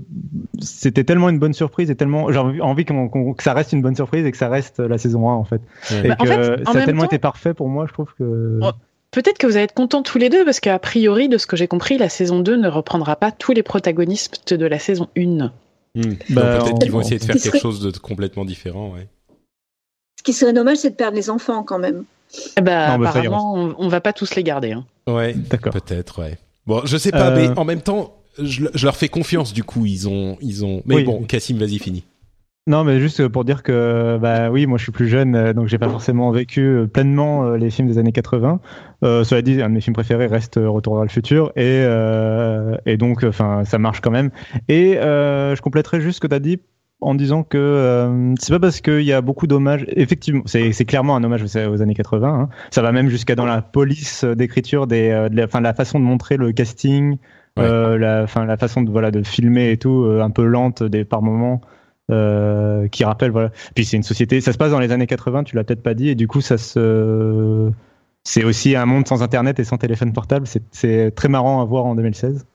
c'était 0.59 1.05
tellement 1.05 1.29
une 1.29 1.39
bonne 1.39 1.53
surprise 1.53 1.89
et 1.89 1.95
tellement. 1.95 2.29
J'ai 2.29 2.39
envie, 2.61 2.83
que 2.83 2.93
ça 3.43 3.53
reste 3.53 3.71
une 3.71 3.81
bonne 3.81 3.95
surprise 3.95 4.25
et 4.25 4.31
que 4.31 4.37
ça 4.37 4.49
reste 4.49 4.79
la 4.79 4.97
saison 4.97 5.29
1, 5.29 5.33
en 5.33 5.45
fait. 5.45 5.61
Ouais. 5.91 6.01
Et 6.03 6.07
Bah, 6.09 6.15
en 6.19 6.23
que 6.25 6.29
fait, 6.29 6.67
en 6.67 6.73
ça 6.73 6.79
a 6.79 6.85
tellement 6.85 7.03
temps- 7.03 7.07
été 7.07 7.17
parfait 7.19 7.53
pour 7.53 7.69
moi, 7.69 7.85
je 7.87 7.93
trouve 7.93 8.13
que. 8.19 8.59
Peut-être 9.11 9.37
que 9.39 9.47
vous 9.47 9.53
allez 9.55 9.63
être 9.65 9.73
contents 9.73 10.03
tous 10.03 10.17
les 10.19 10.29
deux, 10.29 10.45
parce 10.45 10.59
qu'a 10.59 10.77
priori, 10.79 11.29
de 11.29 11.37
ce 11.37 11.47
que 11.47 11.57
j'ai 11.57 11.67
compris, 11.67 11.97
la 11.97 12.09
saison 12.09 12.39
2 12.41 12.57
ne 12.57 12.67
reprendra 12.67 13.15
pas 13.15 13.31
tous 13.31 13.53
les 13.53 13.63
protagonistes 13.63 14.53
de 14.53 14.65
la 14.65 14.77
saison 14.79 15.07
1. 15.17 15.51
Hmm. 15.95 16.13
Bah, 16.29 16.57
Donc 16.59 16.63
peut-être 16.65 16.79
qu'ils 16.79 16.91
vont 16.91 17.01
essayer 17.01 17.17
de 17.17 17.23
faire 17.23 17.35
Qui 17.35 17.41
quelque 17.41 17.51
serait- 17.57 17.59
chose 17.59 17.79
de 17.81 17.91
complètement 17.97 18.45
différent. 18.45 18.93
Ouais. 18.93 19.07
Ce 20.19 20.23
qui 20.23 20.33
serait 20.33 20.53
dommage, 20.53 20.77
c'est 20.77 20.91
de 20.91 20.95
perdre 20.95 21.15
les 21.15 21.29
enfants 21.31 21.63
quand 21.63 21.79
même. 21.79 22.03
Eh 22.57 22.61
ben, 22.61 22.91
Non, 22.91 22.99
bah, 23.03 23.09
apparemment, 23.09 23.55
on, 23.55 23.75
on 23.79 23.87
va 23.87 24.01
pas 24.01 24.13
tous 24.13 24.35
les 24.35 24.43
garder. 24.43 24.73
hein. 24.73 24.85
Ouais, 25.07 25.33
D'accord. 25.33 25.73
peut-être. 25.73 26.19
Ouais. 26.21 26.37
Bon, 26.67 26.81
je 26.85 26.95
sais 26.97 27.09
pas, 27.11 27.31
Euh, 27.31 27.35
mais 27.35 27.57
en 27.57 27.65
même 27.65 27.81
temps, 27.81 28.15
je, 28.37 28.65
je 28.75 28.85
leur 28.85 28.95
fais 28.95 29.09
confiance. 29.09 29.53
Du 29.53 29.63
coup, 29.63 29.87
ils 29.87 30.07
ont, 30.07 30.37
ils 30.41 30.63
ont. 30.63 30.83
Mais 30.85 30.97
Oui. 30.97 31.03
bon, 31.03 31.23
Cassim, 31.23 31.57
vas-y, 31.57 31.79
fini. 31.79 32.03
Non, 32.69 32.83
mais 32.83 32.99
juste 32.99 33.27
pour 33.29 33.45
dire 33.45 33.63
que, 33.63 34.19
bah 34.21 34.51
oui, 34.51 34.67
moi 34.67 34.77
je 34.77 34.83
suis 34.83 34.91
plus 34.91 35.07
jeune, 35.07 35.33
euh, 35.35 35.53
donc 35.53 35.67
j'ai 35.67 35.79
pas 35.79 35.89
forcément 35.89 36.29
vécu 36.29 36.61
euh, 36.61 36.85
pleinement 36.85 37.43
euh, 37.47 37.57
les 37.57 37.71
films 37.71 37.87
des 37.87 37.97
années 37.97 38.11
80. 38.11 38.59
Euh, 39.03 39.23
cela 39.23 39.41
dit, 39.41 39.59
un 39.59 39.69
de 39.69 39.73
mes 39.73 39.81
films 39.81 39.95
préférés 39.95 40.27
reste 40.27 40.59
Retour 40.63 40.93
vers 40.93 41.03
le 41.03 41.09
futur, 41.09 41.51
et, 41.55 41.63
euh, 41.65 42.77
et 42.85 42.95
donc, 42.97 43.23
enfin, 43.23 43.65
ça 43.65 43.79
marche 43.79 44.01
quand 44.01 44.11
même. 44.11 44.29
Et 44.67 44.99
euh, 44.99 45.55
je 45.55 45.61
compléterai 45.63 45.99
juste 45.99 46.17
ce 46.17 46.21
que 46.21 46.27
tu 46.27 46.35
as 46.35 46.39
dit 46.39 46.59
en 47.01 47.15
disant 47.15 47.41
que 47.41 47.57
euh, 47.57 48.35
c'est 48.39 48.53
pas 48.53 48.59
parce 48.59 48.81
qu'il 48.81 49.01
y 49.01 49.13
a 49.13 49.21
beaucoup 49.21 49.47
d'hommages. 49.47 49.85
Effectivement, 49.87 50.43
c'est 50.45 50.85
clairement 50.85 51.15
un 51.15 51.23
hommage 51.23 51.43
aux, 51.43 51.81
années 51.81 51.95
80. 51.95 52.27
hein. 52.29 52.49
Ça 52.69 52.83
va 52.83 52.91
même 52.91 53.09
jusqu'à 53.09 53.33
dans 53.33 53.47
la 53.47 53.63
police 53.63 54.23
d'écriture 54.25 54.85
des, 54.85 55.09
euh, 55.09 55.27
de 55.29 55.35
la, 55.37 55.73
façon 55.73 55.99
de 55.99 56.05
montrer 56.05 56.37
le 56.37 56.51
casting, 56.51 57.17
Ouais. 57.57 57.63
euh, 57.65 57.97
la, 57.97 58.27
la 58.45 58.57
façon 58.57 58.83
de 58.83 58.91
voilà 58.91 59.09
de 59.09 59.23
filmer 59.23 59.71
et 59.71 59.77
tout, 59.77 60.07
un 60.21 60.29
peu 60.29 60.45
lente 60.45 60.83
des 60.83 61.03
par 61.03 61.23
moments. 61.23 61.61
Euh, 62.11 62.87
qui 62.87 63.03
rappelle 63.03 63.29
voilà 63.29 63.51
puis 63.75 63.85
c'est 63.85 63.95
une 63.95 64.01
société 64.01 64.41
ça 64.41 64.51
se 64.51 64.57
passe 64.57 64.71
dans 64.71 64.79
les 64.79 64.91
années 64.91 65.05
80 65.05 65.43
tu 65.43 65.55
l'as 65.55 65.63
peut-être 65.63 65.83
pas 65.83 65.93
dit 65.93 66.09
et 66.09 66.15
du 66.15 66.27
coup 66.27 66.41
ça 66.41 66.57
se 66.57 67.71
c'est 68.23 68.43
aussi 68.43 68.75
un 68.75 68.85
monde 68.85 69.07
sans 69.07 69.23
internet 69.23 69.59
et 69.59 69.63
sans 69.63 69.77
téléphone 69.77 70.13
portable. 70.13 70.45
C'est 70.71 71.11
très 71.15 71.29
marrant 71.29 71.61
à 71.61 71.65
voir 71.65 71.85
en 71.85 71.95
2016. 71.95 72.45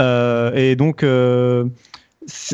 et 0.00 0.76
donc, 0.76 1.02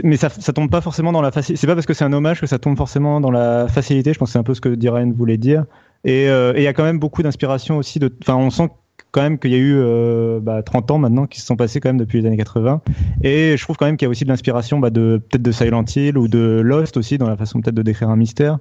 mais 0.04 0.16
ça, 0.16 0.28
ça 0.28 0.52
tombe 0.52 0.70
pas 0.70 0.80
forcément 0.80 1.12
dans 1.12 1.22
la 1.22 1.30
facilité. 1.30 1.61
C'est 1.61 1.66
pas 1.66 1.75
parce 1.75 1.87
que 1.87 1.94
c'est 1.94 2.04
un 2.04 2.12
hommage 2.12 2.40
que 2.40 2.46
ça 2.46 2.58
tombe 2.58 2.76
forcément 2.76 3.20
dans 3.20 3.30
la 3.30 3.68
facilité. 3.68 4.12
Je 4.12 4.18
pense 4.18 4.28
que 4.28 4.32
c'est 4.32 4.38
un 4.38 4.42
peu 4.42 4.54
ce 4.54 4.61
que 4.61 4.68
Dirain 4.68 5.11
voulait 5.12 5.38
dire. 5.38 5.64
Et 6.04 6.26
il 6.26 6.62
y 6.62 6.66
a 6.66 6.72
quand 6.72 6.84
même 6.84 6.99
beaucoup 6.99 7.22
d'inspiration 7.22 7.78
aussi. 7.78 8.00
Enfin, 8.22 8.37
on 8.37 8.50
sent 8.50 8.68
quand 9.12 9.23
même 9.23 9.38
qu'il 9.38 9.50
y 9.52 9.54
a 9.54 9.59
eu 9.59 9.75
euh, 9.76 10.40
bah, 10.40 10.62
30 10.62 10.90
ans 10.90 10.99
maintenant 10.99 11.26
qui 11.26 11.40
se 11.40 11.47
sont 11.47 11.57
passés 11.57 11.81
quand 11.81 11.90
même 11.90 11.99
depuis 11.99 12.21
les 12.21 12.26
années 12.26 12.38
80. 12.38 12.81
Et 13.23 13.57
je 13.57 13.62
trouve 13.62 13.76
quand 13.76 13.87
même 13.87 13.99
qu'il 13.99 14.07
y 14.07 14.09
a 14.09 14.11
aussi 14.11 14.25
de 14.25 14.31
l'inspiration 14.31 14.78
bah, 14.78 14.90
de 14.90 15.21
peut-être 15.28 15.42
de 15.42 15.52
Silent 15.52 15.85
Hill 15.95 16.16
ou 16.16 16.28
de 16.28 16.61
Lost 16.64 16.97
aussi 16.97 17.19
dans 17.19 17.28
la 17.28 17.37
façon 17.37 17.61
peut-être 17.61 17.75
de 17.75 17.83
décrire 17.83 18.09
un 18.09 18.16
mystère. 18.16 18.59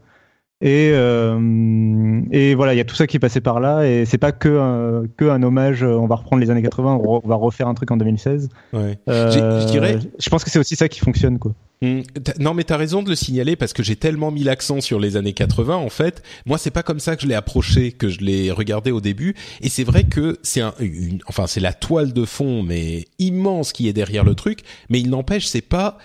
Et, 0.62 0.91
euh, 0.94 2.22
et 2.32 2.53
voilà, 2.53 2.75
il 2.75 2.77
y 2.77 2.82
a 2.82 2.86
tout 2.86 2.96
ça 2.96 3.08
qui 3.08 3.18
est 3.18 3.20
passé 3.20 3.41
par 3.41 3.60
là, 3.60 3.88
et 3.88 4.06
c'est 4.06 4.20
pas 4.20 4.32
que 4.32 4.60
un, 4.60 5.08
que 5.18 5.25
un 5.25 5.41
hommage. 5.41 5.84
On 5.84 6.06
va 6.06 6.15
reprendre 6.15 6.39
les 6.41 6.51
années 6.51 6.62
80, 6.62 7.01
on, 7.03 7.27
va 7.27 7.36
refaire 7.36 7.68
un 7.68 7.74
truc 7.74 7.89
en 7.89 7.98
2016. 7.98 8.50
Ouais. 8.74 9.00
Euh, 9.10 9.62
je 9.62 9.68
dirais. 9.68 10.00
Je 10.20 10.30
pense 10.30 10.44
que 10.44 10.51
c'est 10.51 10.60
aussi 10.60 10.75
ça 10.75 10.88
qui 10.88 11.00
fonctionne, 11.00 11.39
quoi. 11.39 11.53
Hmm. 11.84 12.01
non, 12.39 12.53
mais 12.53 12.63
t'as 12.63 12.77
raison 12.77 13.01
de 13.01 13.10
le 13.10 13.15
signaler 13.15 13.56
parce 13.56 13.74
que 13.74 13.82
j'ai 13.82 13.96
tellement 13.96 14.30
mis 14.30 14.44
l'accent 14.44 14.82
sur 14.82 15.00
les 15.00 15.18
années 15.18 15.34
80. 15.34 15.75
En 15.75 15.89
fait, 15.89 16.22
moi, 16.46 16.60
c'est 16.60 16.70
pas 16.70 16.84
comme 16.84 17.00
ça 17.00 17.15
que 17.15 17.24
je 17.24 17.27
l'ai 17.27 17.34
approché, 17.34 17.91
que 17.91 18.08
je 18.08 18.20
l'ai 18.20 18.51
regardé 18.51 18.91
au 18.91 19.01
début. 19.01 19.34
Et 19.62 19.70
c'est 19.70 19.84
vrai 19.84 20.03
que 20.03 20.38
c'est 20.44 20.62
un, 20.62 20.75
une, 20.80 21.22
enfin, 21.25 21.48
c'est 21.48 21.60
la 21.60 21.74
toile 21.74 22.13
de 22.13 22.24
fond, 22.24 22.62
mais 22.62 23.06
immense 23.18 23.72
qui 23.72 23.88
est 23.88 23.94
derrière 23.94 24.24
le 24.24 24.36
truc. 24.36 24.60
Mais 24.89 25.00
il 25.00 25.10
n'empêche, 25.10 25.48
c'est 25.48 25.62
pas 25.62 25.98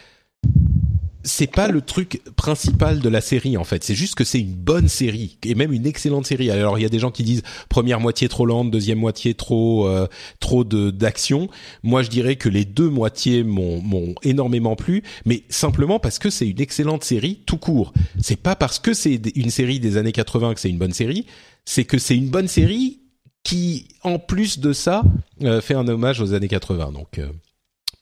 c'est 1.26 1.49
pas 1.49 1.66
le 1.68 1.83
truc 1.83 2.23
principal 2.37 3.00
de 3.00 3.09
la 3.09 3.21
série 3.21 3.56
en 3.56 3.64
fait. 3.64 3.83
C'est 3.83 3.97
juste 3.97 4.14
que 4.14 4.25
c'est 4.25 4.40
une 4.40 4.54
bonne 4.54 4.88
série 4.88 5.38
et 5.45 5.54
même 5.56 5.73
une 5.73 5.87
excellente 5.87 6.25
série. 6.25 6.50
Alors 6.50 6.78
il 6.78 6.83
y 6.83 6.85
a 6.85 6.88
des 6.88 7.00
gens 7.00 7.11
qui 7.11 7.25
disent 7.25 7.42
première 7.68 8.00
moitié 8.00 8.28
trop 8.28 8.47
lente, 8.47 8.71
deuxième 8.71 8.99
moitié 8.99 9.35
trop 9.35 9.88
euh, 9.88 10.06
trop 10.38 10.62
de 10.62 10.90
d'action. 10.90 11.49
Moi 11.83 12.02
je 12.02 12.11
dirais 12.11 12.37
que 12.37 12.49
les 12.49 12.64
deux 12.64 12.88
moitiés 12.88 13.42
m'ont 13.42 13.83
m'ont 13.83 14.14
énormément 14.23 14.76
plu, 14.76 15.02
mais 15.25 15.42
simplement 15.49 15.99
parce 15.99 16.21
que 16.21 16.30
c'est 16.30 16.49
une 16.49 16.61
excellente 16.61 17.02
série 17.02 17.42
tout 17.45 17.59
court. 17.59 17.92
C'est 18.21 18.40
pas 18.40 18.54
parce 18.54 18.78
que 18.78 18.95
c'est 18.95 19.21
une 19.35 19.50
série 19.50 19.80
des 19.80 19.97
années 19.97 20.12
80 20.12 20.54
que 20.54 20.61
c'est 20.61 20.71
une 20.71 20.78
bonne 20.78 20.95
série. 20.95 21.26
C'est 21.64 21.85
que 21.85 21.99
c'est 21.99 22.16
une 22.16 22.28
bonne 22.28 22.49
série 22.49 23.00
qui 23.42 23.88
en 24.04 24.21
plus 24.21 24.61
de 24.61 24.73
ça 24.73 25.02
euh, 25.42 25.61
fait 25.61 25.75
un 25.75 25.88
hommage 25.88 26.21
aux 26.21 26.35
années 26.35 26.49
80. 26.49 26.92
Donc 26.92 27.18
euh, 27.18 27.26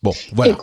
bon 0.03 0.13
voilà. 0.35 0.55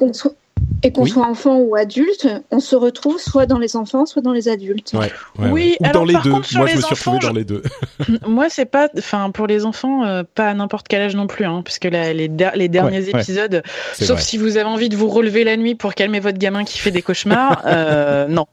Enfant 1.18 1.58
ou 1.60 1.76
adulte, 1.76 2.28
on 2.52 2.60
se 2.60 2.76
retrouve 2.76 3.20
soit 3.20 3.46
dans 3.46 3.60
les 3.60 3.76
enfants, 3.76 4.06
soit 4.06 4.22
dans 4.22 4.32
les 4.32 4.48
adultes. 4.48 4.94
Ouais, 4.94 5.12
oui, 5.40 5.76
Ou 5.80 5.86
alors, 5.86 5.94
dans 6.02 6.06
les 6.06 6.14
par 6.14 6.24
deux. 6.24 6.32
Contre, 6.32 6.58
Moi, 6.58 6.66
je 6.68 6.72
les 6.72 6.78
me 6.78 6.82
suis 6.82 6.94
enfants, 6.94 7.12
retrouvé 7.14 7.34
dans 7.34 7.38
les 7.40 7.46
deux. 7.46 7.64
Moi, 8.28 8.48
c'est 8.50 8.66
pas, 8.66 8.90
enfin, 8.98 9.32
pour 9.32 9.48
les 9.48 9.66
enfants, 9.66 10.06
euh, 10.06 10.24
pas 10.24 10.50
à 10.50 10.54
n'importe 10.54 10.88
quel 10.88 11.02
âge 11.02 11.16
non 11.16 11.28
plus, 11.28 11.46
hein, 11.46 11.62
parce 11.64 11.80
que 11.80 11.88
la, 11.88 12.14
les, 12.14 12.30
les 12.56 12.68
derniers 12.70 13.12
ouais, 13.12 13.22
épisodes, 13.22 13.64
sauf 13.94 14.10
vrai. 14.18 14.22
si 14.22 14.38
vous 14.38 14.58
avez 14.58 14.68
envie 14.70 14.90
de 14.90 14.96
vous 14.96 15.10
relever 15.10 15.44
la 15.44 15.58
nuit 15.58 15.76
pour 15.76 15.94
calmer 15.94 16.20
votre 16.20 16.38
gamin 16.38 16.64
qui 16.64 16.78
fait 16.80 16.92
des 16.92 17.02
cauchemars, 17.02 17.62
euh, 17.66 18.28
non. 18.28 18.46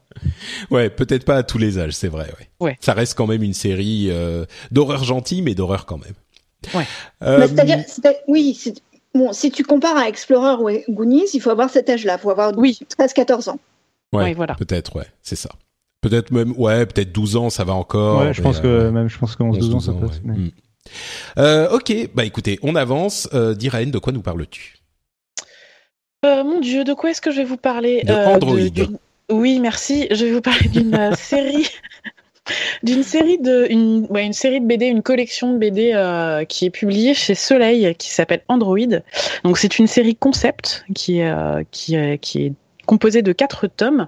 Ouais, 0.69 0.89
peut-être 0.89 1.25
pas 1.25 1.37
à 1.37 1.43
tous 1.43 1.57
les 1.57 1.79
âges, 1.79 1.93
c'est 1.93 2.07
vrai. 2.09 2.25
Ouais. 2.39 2.67
Ouais. 2.67 2.77
Ça 2.81 2.93
reste 2.93 3.15
quand 3.15 3.27
même 3.27 3.43
une 3.43 3.53
série 3.53 4.07
euh, 4.09 4.45
d'horreur 4.71 5.03
gentille, 5.03 5.41
mais 5.41 5.55
d'horreur 5.55 5.85
quand 5.85 5.97
même. 5.97 6.13
Ouais. 6.73 6.85
Euh, 7.23 7.39
Bah, 7.39 7.47
C'est-à-dire, 7.47 7.79
c'est- 7.87 8.19
oui, 8.27 8.57
c'est- 8.59 8.81
bon, 9.13 9.33
si 9.33 9.51
tu 9.51 9.63
compares 9.63 9.97
à 9.97 10.07
Explorer 10.09 10.83
ou 10.87 10.93
Goonies, 10.93 11.25
il 11.33 11.41
faut 11.41 11.49
avoir 11.49 11.69
cet 11.69 11.89
âge-là, 11.89 12.15
il 12.17 12.21
faut 12.21 12.29
avoir 12.31 12.57
Oui. 12.57 12.79
13-14 12.97 13.49
ans. 13.49 13.59
ouais, 14.13 14.23
Ouais, 14.23 14.33
voilà. 14.33 14.55
Peut-être, 14.55 14.95
ouais, 14.95 15.07
c'est 15.21 15.35
ça. 15.35 15.49
Peut-être 16.01 16.31
même, 16.31 16.53
ouais, 16.57 16.85
peut-être 16.85 17.11
12 17.11 17.35
ans, 17.35 17.49
ça 17.49 17.63
va 17.65 17.73
encore. 17.73 18.21
ouais, 18.21 18.33
je 18.33 18.41
pense 18.41 18.59
que 18.61 18.67
euh, 18.67 18.91
même, 18.91 19.09
je 19.09 19.17
pense 19.19 19.35
que 19.35 19.43
11, 19.43 19.57
12 19.59 19.75
ans, 19.75 19.79
ça 19.79 19.91
11, 19.91 19.99
peut. 19.99 20.05
ouais. 20.07 20.13
être, 20.15 20.21
mais- 20.25 20.35
Mm. 20.37 20.51
Euh, 21.37 21.69
ok, 21.71 21.93
bah 22.15 22.25
écoutez, 22.25 22.57
on 22.63 22.73
avance. 22.75 23.27
Euh, 23.33 23.53
Diraen, 23.53 23.87
de 23.91 23.99
quoi 23.99 24.11
nous 24.13 24.21
parles-tu? 24.23 24.77
Euh, 26.25 26.43
mon 26.43 26.59
Dieu, 26.61 26.83
de 26.83 26.93
quoi 26.93 27.11
est-ce 27.11 27.21
que 27.21 27.31
je 27.31 27.37
vais 27.37 27.43
vous 27.43 27.57
parler? 27.57 28.01
De 28.03 28.11
Euh, 28.11 28.25
Android. 28.27 28.57
d'une- 28.57 28.97
Oui, 29.31 29.59
merci. 29.59 30.07
Je 30.09 30.25
vais 30.25 30.31
vous 30.31 30.41
parler 30.41 30.67
d'une 30.69 30.97
série, 31.15 31.67
d'une 32.83 33.03
série 33.03 33.37
de, 33.37 33.67
une, 33.69 34.07
une 34.15 34.33
série 34.33 34.61
de 34.61 34.65
BD, 34.65 34.85
une 34.87 35.01
collection 35.01 35.53
de 35.53 35.57
BD 35.57 35.91
euh, 35.93 36.45
qui 36.45 36.65
est 36.65 36.69
publiée 36.69 37.13
chez 37.13 37.35
Soleil, 37.35 37.95
qui 37.97 38.09
s'appelle 38.09 38.41
Android. 38.47 38.77
Donc 39.43 39.57
c'est 39.57 39.79
une 39.79 39.87
série 39.87 40.15
concept 40.15 40.85
qui 40.95 41.19
est, 41.19 41.29
euh, 41.29 41.63
qui, 41.71 41.95
est- 41.95 42.17
qui 42.19 42.45
est 42.45 42.53
composée 42.85 43.21
de 43.21 43.31
quatre 43.33 43.67
tomes 43.67 44.07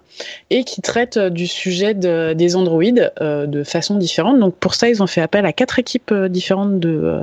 et 0.49 0.63
qui 0.63 0.81
traite 0.81 1.17
euh, 1.17 1.29
du 1.29 1.45
sujet 1.45 1.93
de- 1.93 2.33
des 2.33 2.55
androïdes 2.55 3.13
euh, 3.21 3.45
de 3.45 3.63
façon 3.63 3.95
différente. 3.95 4.39
Donc 4.39 4.55
pour 4.55 4.73
ça, 4.73 4.89
ils 4.89 5.03
ont 5.03 5.07
fait 5.07 5.21
appel 5.21 5.45
à 5.45 5.53
quatre 5.53 5.77
équipes 5.77 6.11
euh, 6.11 6.27
différentes 6.29 6.79
de 6.79 6.89
euh, 6.89 7.19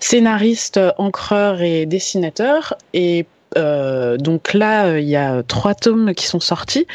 scénaristes, 0.00 0.80
encreurs 0.98 1.60
et 1.62 1.84
dessinateurs. 1.86 2.76
Et 2.94 3.26
euh, 3.56 4.16
donc 4.16 4.54
là, 4.54 4.86
euh, 4.86 5.00
il 5.00 5.08
y 5.08 5.16
a 5.16 5.42
trois 5.42 5.74
tomes 5.74 6.14
qui 6.14 6.26
sont 6.26 6.40
sortis. 6.40 6.86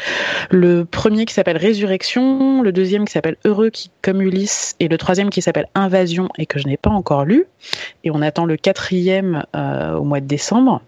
Le 0.50 0.84
premier 0.84 1.24
qui 1.24 1.34
s'appelle 1.34 1.56
Résurrection, 1.56 2.62
le 2.62 2.72
deuxième 2.72 3.04
qui 3.04 3.12
s'appelle 3.12 3.36
Heureux 3.44 3.70
qui 3.70 3.90
comme 4.02 4.22
Ulysse, 4.22 4.74
et 4.80 4.88
le 4.88 4.98
troisième 4.98 5.30
qui 5.30 5.42
s'appelle 5.42 5.68
Invasion 5.74 6.28
et 6.38 6.46
que 6.46 6.58
je 6.58 6.66
n'ai 6.66 6.76
pas 6.76 6.90
encore 6.90 7.24
lu. 7.24 7.46
Et 8.04 8.10
on 8.10 8.22
attend 8.22 8.44
le 8.44 8.56
quatrième 8.56 9.44
euh, 9.56 9.94
au 9.94 10.04
mois 10.04 10.20
de 10.20 10.26
décembre. 10.26 10.82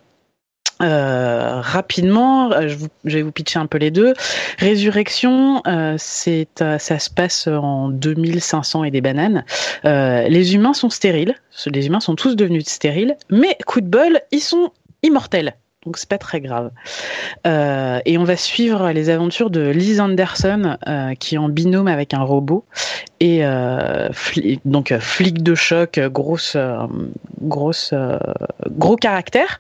Rapidement, 0.83 2.51
je, 2.67 2.77
vais 3.05 3.21
vous 3.21 3.33
pitcher 3.33 3.59
un 3.59 3.67
peu 3.67 3.77
les 3.77 3.91
deux. 3.91 4.15
Résurrection, 4.59 5.63
ça 5.67 5.99
se 5.99 7.11
passe 7.11 7.49
en 7.49 7.91
2500 7.91 8.85
et 8.85 8.91
des 8.91 9.03
bananes. 9.03 9.45
Les 9.85 10.55
humains 10.55 10.73
sont 10.73 10.89
stériles, 10.89 11.35
les 11.67 11.87
humains 11.87 12.01
sont 12.01 12.15
tous 12.15 12.35
devenus 12.35 12.65
stériles, 12.65 13.19
mais 13.29 13.59
coup 13.67 13.83
de 13.83 13.89
bol, 13.89 14.21
ils 14.33 14.41
sont 14.41 14.73
immortels. 15.03 15.55
Donc 15.87 15.97
c'est 15.97 16.09
pas 16.09 16.19
très 16.19 16.43
grave. 16.43 16.73
Euh, 17.47 18.01
et 18.05 18.19
on 18.19 18.25
va 18.25 18.37
suivre 18.37 18.91
les 18.91 19.09
aventures 19.09 19.49
de 19.49 19.71
Liz 19.71 19.99
Anderson, 19.99 20.77
euh, 20.87 21.15
qui 21.15 21.37
est 21.37 21.39
en 21.39 21.49
binôme 21.49 21.89
avec 21.89 22.13
un 22.13 22.21
robot 22.21 22.67
et 23.19 23.47
euh, 23.47 24.11
donc 24.67 24.95
flic 24.99 25.43
de 25.43 25.55
choc, 25.55 25.99
grosse, 25.99 26.55
grosse, 27.41 27.95
gros 28.71 28.97
caractère, 28.97 29.59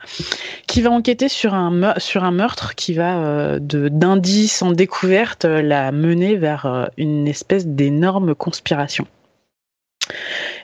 qui 0.66 0.82
va 0.82 0.90
enquêter 0.90 1.28
sur 1.28 1.54
un 1.54 1.70
meurtre 1.70 2.74
qui 2.74 2.92
va 2.92 3.58
de 3.58 3.88
d'indices 3.88 4.60
en 4.60 4.72
découverte 4.72 5.46
la 5.46 5.90
mener 5.90 6.36
vers 6.36 6.90
une 6.98 7.28
espèce 7.28 7.66
d'énorme 7.66 8.34
conspiration. 8.34 9.06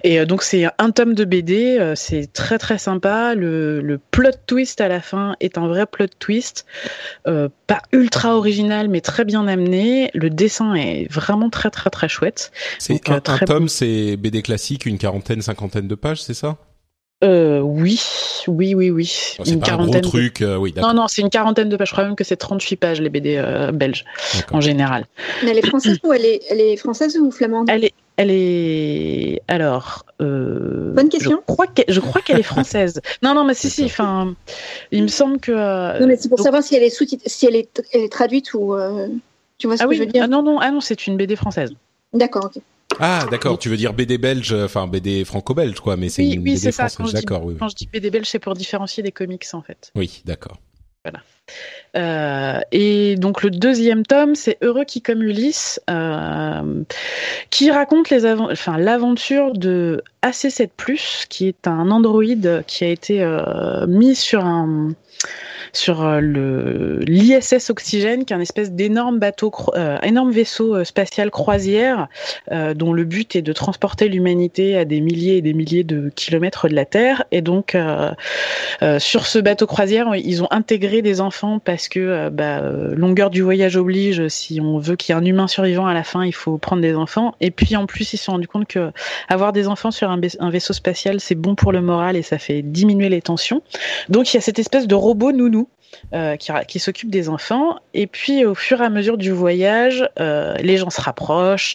Et 0.05 0.19
euh, 0.21 0.25
donc 0.27 0.43
c'est 0.43 0.67
un 0.79 0.91
tome 0.91 1.15
de 1.15 1.25
BD, 1.25 1.79
euh, 1.79 1.95
c'est 1.95 2.33
très 2.33 2.59
très 2.59 2.79
sympa. 2.79 3.35
Le, 3.35 3.81
le 3.81 3.99
plot 3.99 4.31
twist 4.47 4.81
à 4.81 4.89
la 4.89 5.01
fin 5.01 5.37
est 5.41 5.59
un 5.59 5.69
vrai 5.69 5.87
plot 5.87 6.07
twist, 6.19 6.67
euh, 7.27 7.49
pas 7.67 7.83
ultra 7.93 8.37
original 8.37 8.89
mais 8.89 9.01
très 9.01 9.25
bien 9.25 9.47
amené. 9.47 10.11
Le 10.15 10.31
dessin 10.31 10.75
est 10.75 11.11
vraiment 11.13 11.51
très 11.51 11.71
très 11.71 11.91
très 11.91 12.09
chouette. 12.09 12.53
C'est 12.79 12.95
Donc, 12.95 13.09
un, 13.09 13.15
euh, 13.15 13.35
un 13.35 13.39
tome, 13.39 13.69
c'est 13.69 14.17
BD 14.17 14.43
classique, 14.43 14.87
une 14.87 14.99
quarantaine, 14.99 15.43
cinquantaine 15.43 15.89
de 15.89 15.95
pages, 15.95 16.23
c'est 16.23 16.35
ça? 16.35 16.57
Euh, 17.25 17.61
oui, 17.61 17.99
oui, 18.47 18.75
oui, 18.75 18.91
oui. 18.91 19.07
C'est 19.07 19.59
pas 19.59 19.73
un 19.73 19.87
gros 19.87 19.95
de- 19.95 20.01
truc, 20.01 20.43
euh, 20.43 20.57
oui, 20.57 20.73
d'accord. 20.73 20.93
Non, 20.93 21.03
non, 21.03 21.09
c'est 21.09 21.23
une 21.23 21.31
quarantaine 21.31 21.71
de 21.71 21.77
pages. 21.77 21.89
Je 21.89 21.93
crois 21.93 22.05
même 22.05 22.15
que 22.15 22.25
c'est 22.25 22.37
38 22.37 22.77
pages 22.77 23.01
les 23.01 23.09
BD 23.09 23.37
euh, 23.39 23.73
belges 23.73 24.05
d'accord. 24.35 24.59
en 24.59 24.61
général. 24.61 25.07
Mais 25.43 25.53
elle 25.53 25.59
est 25.59 25.67
française 25.67 25.99
ou 26.05 26.13
elle 26.13 26.27
est, 26.27 26.43
elle 26.51 26.61
est 26.61 26.77
française 26.77 27.17
ou 27.17 27.31
flamande? 27.31 27.71
Elle 27.71 27.87
est, 27.87 27.95
elle 28.17 28.31
est. 28.31 29.43
Alors. 29.49 30.05
Euh, 30.21 30.93
Bonne 30.95 31.09
question. 31.09 31.39
Je 31.89 32.01
crois 32.01 32.21
qu'elle, 32.23 32.39
est 32.39 32.43
française. 32.43 33.01
non, 33.23 33.35
non, 33.35 33.45
mais 33.45 33.55
si, 33.55 33.71
si. 33.71 33.85
Enfin, 33.85 34.35
il 34.93 35.03
me 35.03 35.09
semble 35.09 35.39
que. 35.39 35.53
euh, 35.53 35.99
Non, 36.01 36.07
mais 36.07 36.17
c'est 36.17 36.29
pour 36.29 36.39
donc- 36.39 36.45
savoir 36.45 36.63
si 36.63 36.75
elle 36.75 36.83
est 36.83 36.91
sous 36.91 37.05
si 37.27 37.47
elle 37.47 37.57
est, 37.57 37.83
elle 37.93 38.03
est 38.03 38.13
traduite 38.13 38.55
ou. 38.55 38.75
euh, 38.75 39.09
tu 39.59 39.67
vois 39.67 39.77
ce 39.77 39.83
Ah 39.83 39.87
que 39.87 39.91
oui. 39.91 39.97
je 39.97 40.03
veux 40.03 40.07
dire? 40.11 40.23
Ah 40.25 40.29
non, 40.29 40.43
non, 40.43 40.59
ah 40.61 40.71
non, 40.71 40.81
c'est 40.81 41.07
une 41.07 41.17
BD 41.17 41.37
française. 41.37 41.73
D'accord, 42.13 42.51
ok. 42.55 42.63
Ah, 43.01 43.27
d'accord, 43.31 43.59
tu 43.59 43.69
veux 43.69 43.77
dire 43.77 43.93
BD 43.93 44.17
belge, 44.17 44.55
enfin 44.55 44.87
BD 44.87 45.25
franco-belge, 45.25 45.81
quoi, 45.81 45.97
mais 45.97 46.09
c'est 46.09 46.23
Oui, 46.23 46.33
une 46.33 46.39
oui, 46.39 46.45
BD 46.53 46.57
c'est 46.59 46.73
ça. 46.73 46.89
française, 46.89 46.97
Quand 46.99 47.05
je, 47.07 47.09
dis, 47.11 47.15
d'accord, 47.17 47.45
oui, 47.45 47.53
oui. 47.55 47.59
quand 47.59 47.69
je 47.69 47.75
dis 47.75 47.89
BD 47.93 48.11
belge, 48.11 48.27
c'est 48.29 48.39
pour 48.39 48.55
différencier 48.55 49.03
des 49.03 49.13
comics 49.13 49.45
en 49.53 49.61
fait. 49.61 49.91
Oui, 49.95 50.23
d'accord. 50.25 50.59
Euh, 51.97 52.61
et 52.73 53.17
donc 53.17 53.43
le 53.43 53.51
deuxième 53.51 54.05
tome, 54.05 54.35
c'est 54.35 54.59
Heureux 54.61 54.85
qui 54.85 55.01
comme 55.01 55.23
Ulysse, 55.23 55.81
euh, 55.89 56.83
qui 57.51 57.71
raconte 57.71 58.11
l'aventure 58.11 59.53
de 59.55 60.03
AC7+, 60.23 61.27
qui 61.29 61.49
est 61.49 61.67
un 61.67 61.91
androïde 61.91 62.65
qui 62.67 62.85
a 62.85 62.89
été 62.89 63.23
euh, 63.23 63.87
mis 63.87 64.15
sur 64.15 64.45
un 64.45 64.91
sur 65.73 66.21
le 66.21 67.01
l'ISS 67.07 67.71
Oxygène, 67.71 68.25
qui 68.25 68.33
est 68.33 68.37
un 68.37 68.41
espèce 68.41 68.73
d'énorme 68.73 69.19
bateau, 69.19 69.53
énorme 70.03 70.31
vaisseau 70.31 70.85
spatial 70.85 71.31
croisière, 71.31 72.09
dont 72.51 72.93
le 72.93 73.05
but 73.05 73.37
est 73.37 73.43
de 73.43 73.53
transporter 73.53 74.09
l'humanité 74.09 74.77
à 74.77 74.85
des 74.85 75.01
milliers 75.01 75.39
et 75.39 75.43
des 75.43 75.53
milliers 75.53 75.85
de 75.85 76.11
kilomètres 76.15 76.69
de 76.69 76.75
la 76.75 76.85
Terre. 76.85 77.25
Et 77.33 77.43
donc, 77.43 77.77
sur 78.99 79.27
ce 79.27 79.39
bateau 79.39 79.67
croisière, 79.67 80.15
ils 80.17 80.43
ont 80.43 80.49
intégré 80.51 81.03
des 81.03 81.21
enfants 81.21 81.59
parce 81.59 81.89
que 81.89 82.29
bah, 82.31 82.61
longueur 82.61 83.31
du 83.31 83.43
voyage 83.43 83.77
oblige. 83.77 84.29
Si 84.29 84.61
on 84.61 84.79
veut 84.79 84.97
qu'il 84.97 85.15
y 85.15 85.19
ait 85.19 85.21
un 85.21 85.25
humain 85.25 85.49
survivant 85.49 85.87
à 85.87 85.95
la 85.95 86.05
fin, 86.05 86.25
il 86.25 86.35
faut 86.35 86.59
prendre 86.59 86.83
des 86.83 86.95
enfants. 86.95 87.35
Et 87.41 87.51
puis 87.51 87.77
en 87.77 87.87
plus, 87.87 88.13
ils 88.13 88.17
se 88.17 88.25
sont 88.25 88.33
rendus 88.33 88.49
compte 88.49 88.67
que 88.67 88.91
avoir 89.29 89.53
des 89.53 89.69
enfants 89.69 89.91
sur 89.91 90.11
un, 90.11 90.51
vaisseau 90.51 90.73
spatial, 90.73 91.21
c'est 91.21 91.35
bon 91.35 91.55
pour 91.55 91.73
le 91.73 91.81
moral 91.81 92.17
et 92.17 92.23
ça 92.23 92.39
fait 92.39 92.63
diminuer 92.63 93.09
les 93.09 93.23
tensions. 93.23 93.63
Donc 94.09 94.33
il 94.33 94.37
y 94.37 94.39
a 94.39 94.41
cette 94.41 94.59
espèce 94.59 94.87
de 94.87 94.95
robot 94.95 95.33
nounou 95.33 95.66
euh, 96.15 96.37
qui, 96.37 96.79
s'occupe 96.79 97.11
des 97.11 97.29
enfants. 97.29 97.77
Et 97.93 98.07
puis, 98.07 98.45
au 98.45 98.55
fur 98.55 98.81
et 98.81 98.85
à 98.85 98.91
mesure 98.91 99.19
du 99.19 99.33
voyage, 99.33 100.09
euh, 100.21 100.55
les 100.59 100.77
gens 100.77 100.91
se 100.91 101.01
rapprochent 101.01 101.75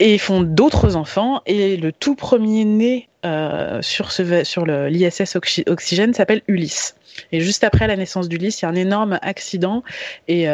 et 0.00 0.18
font 0.18 0.42
d'autres 0.42 0.96
enfants. 0.96 1.40
Et 1.46 1.78
le 1.78 1.90
tout 1.90 2.14
premier 2.14 2.66
né 2.66 3.08
euh, 3.24 3.80
sur, 3.80 4.12
sur 4.12 4.66
l'ISS 4.66 5.36
Oxygène 5.66 6.12
s'appelle 6.12 6.42
Ulysse. 6.46 6.94
Et 7.32 7.40
juste 7.40 7.64
après 7.64 7.86
la 7.86 7.96
naissance 7.96 8.28
d'Ulysse, 8.28 8.60
il 8.60 8.66
y 8.66 8.66
a 8.66 8.68
un 8.68 8.76
énorme 8.76 9.18
accident 9.22 9.82
et 10.28 10.46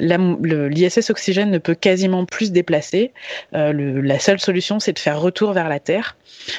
l'ISS 0.00 1.08
Oxygène 1.08 1.50
ne 1.50 1.58
peut 1.58 1.74
quasiment 1.74 2.26
plus 2.26 2.46
se 2.46 2.50
déplacer. 2.50 3.12
La 3.52 4.18
seule 4.18 4.40
solution, 4.40 4.80
c'est 4.80 4.92
de 4.92 4.98
faire 4.98 5.20
retour 5.20 5.52
vers 5.52 5.68
la 5.70 5.78
Terre. 5.78 6.16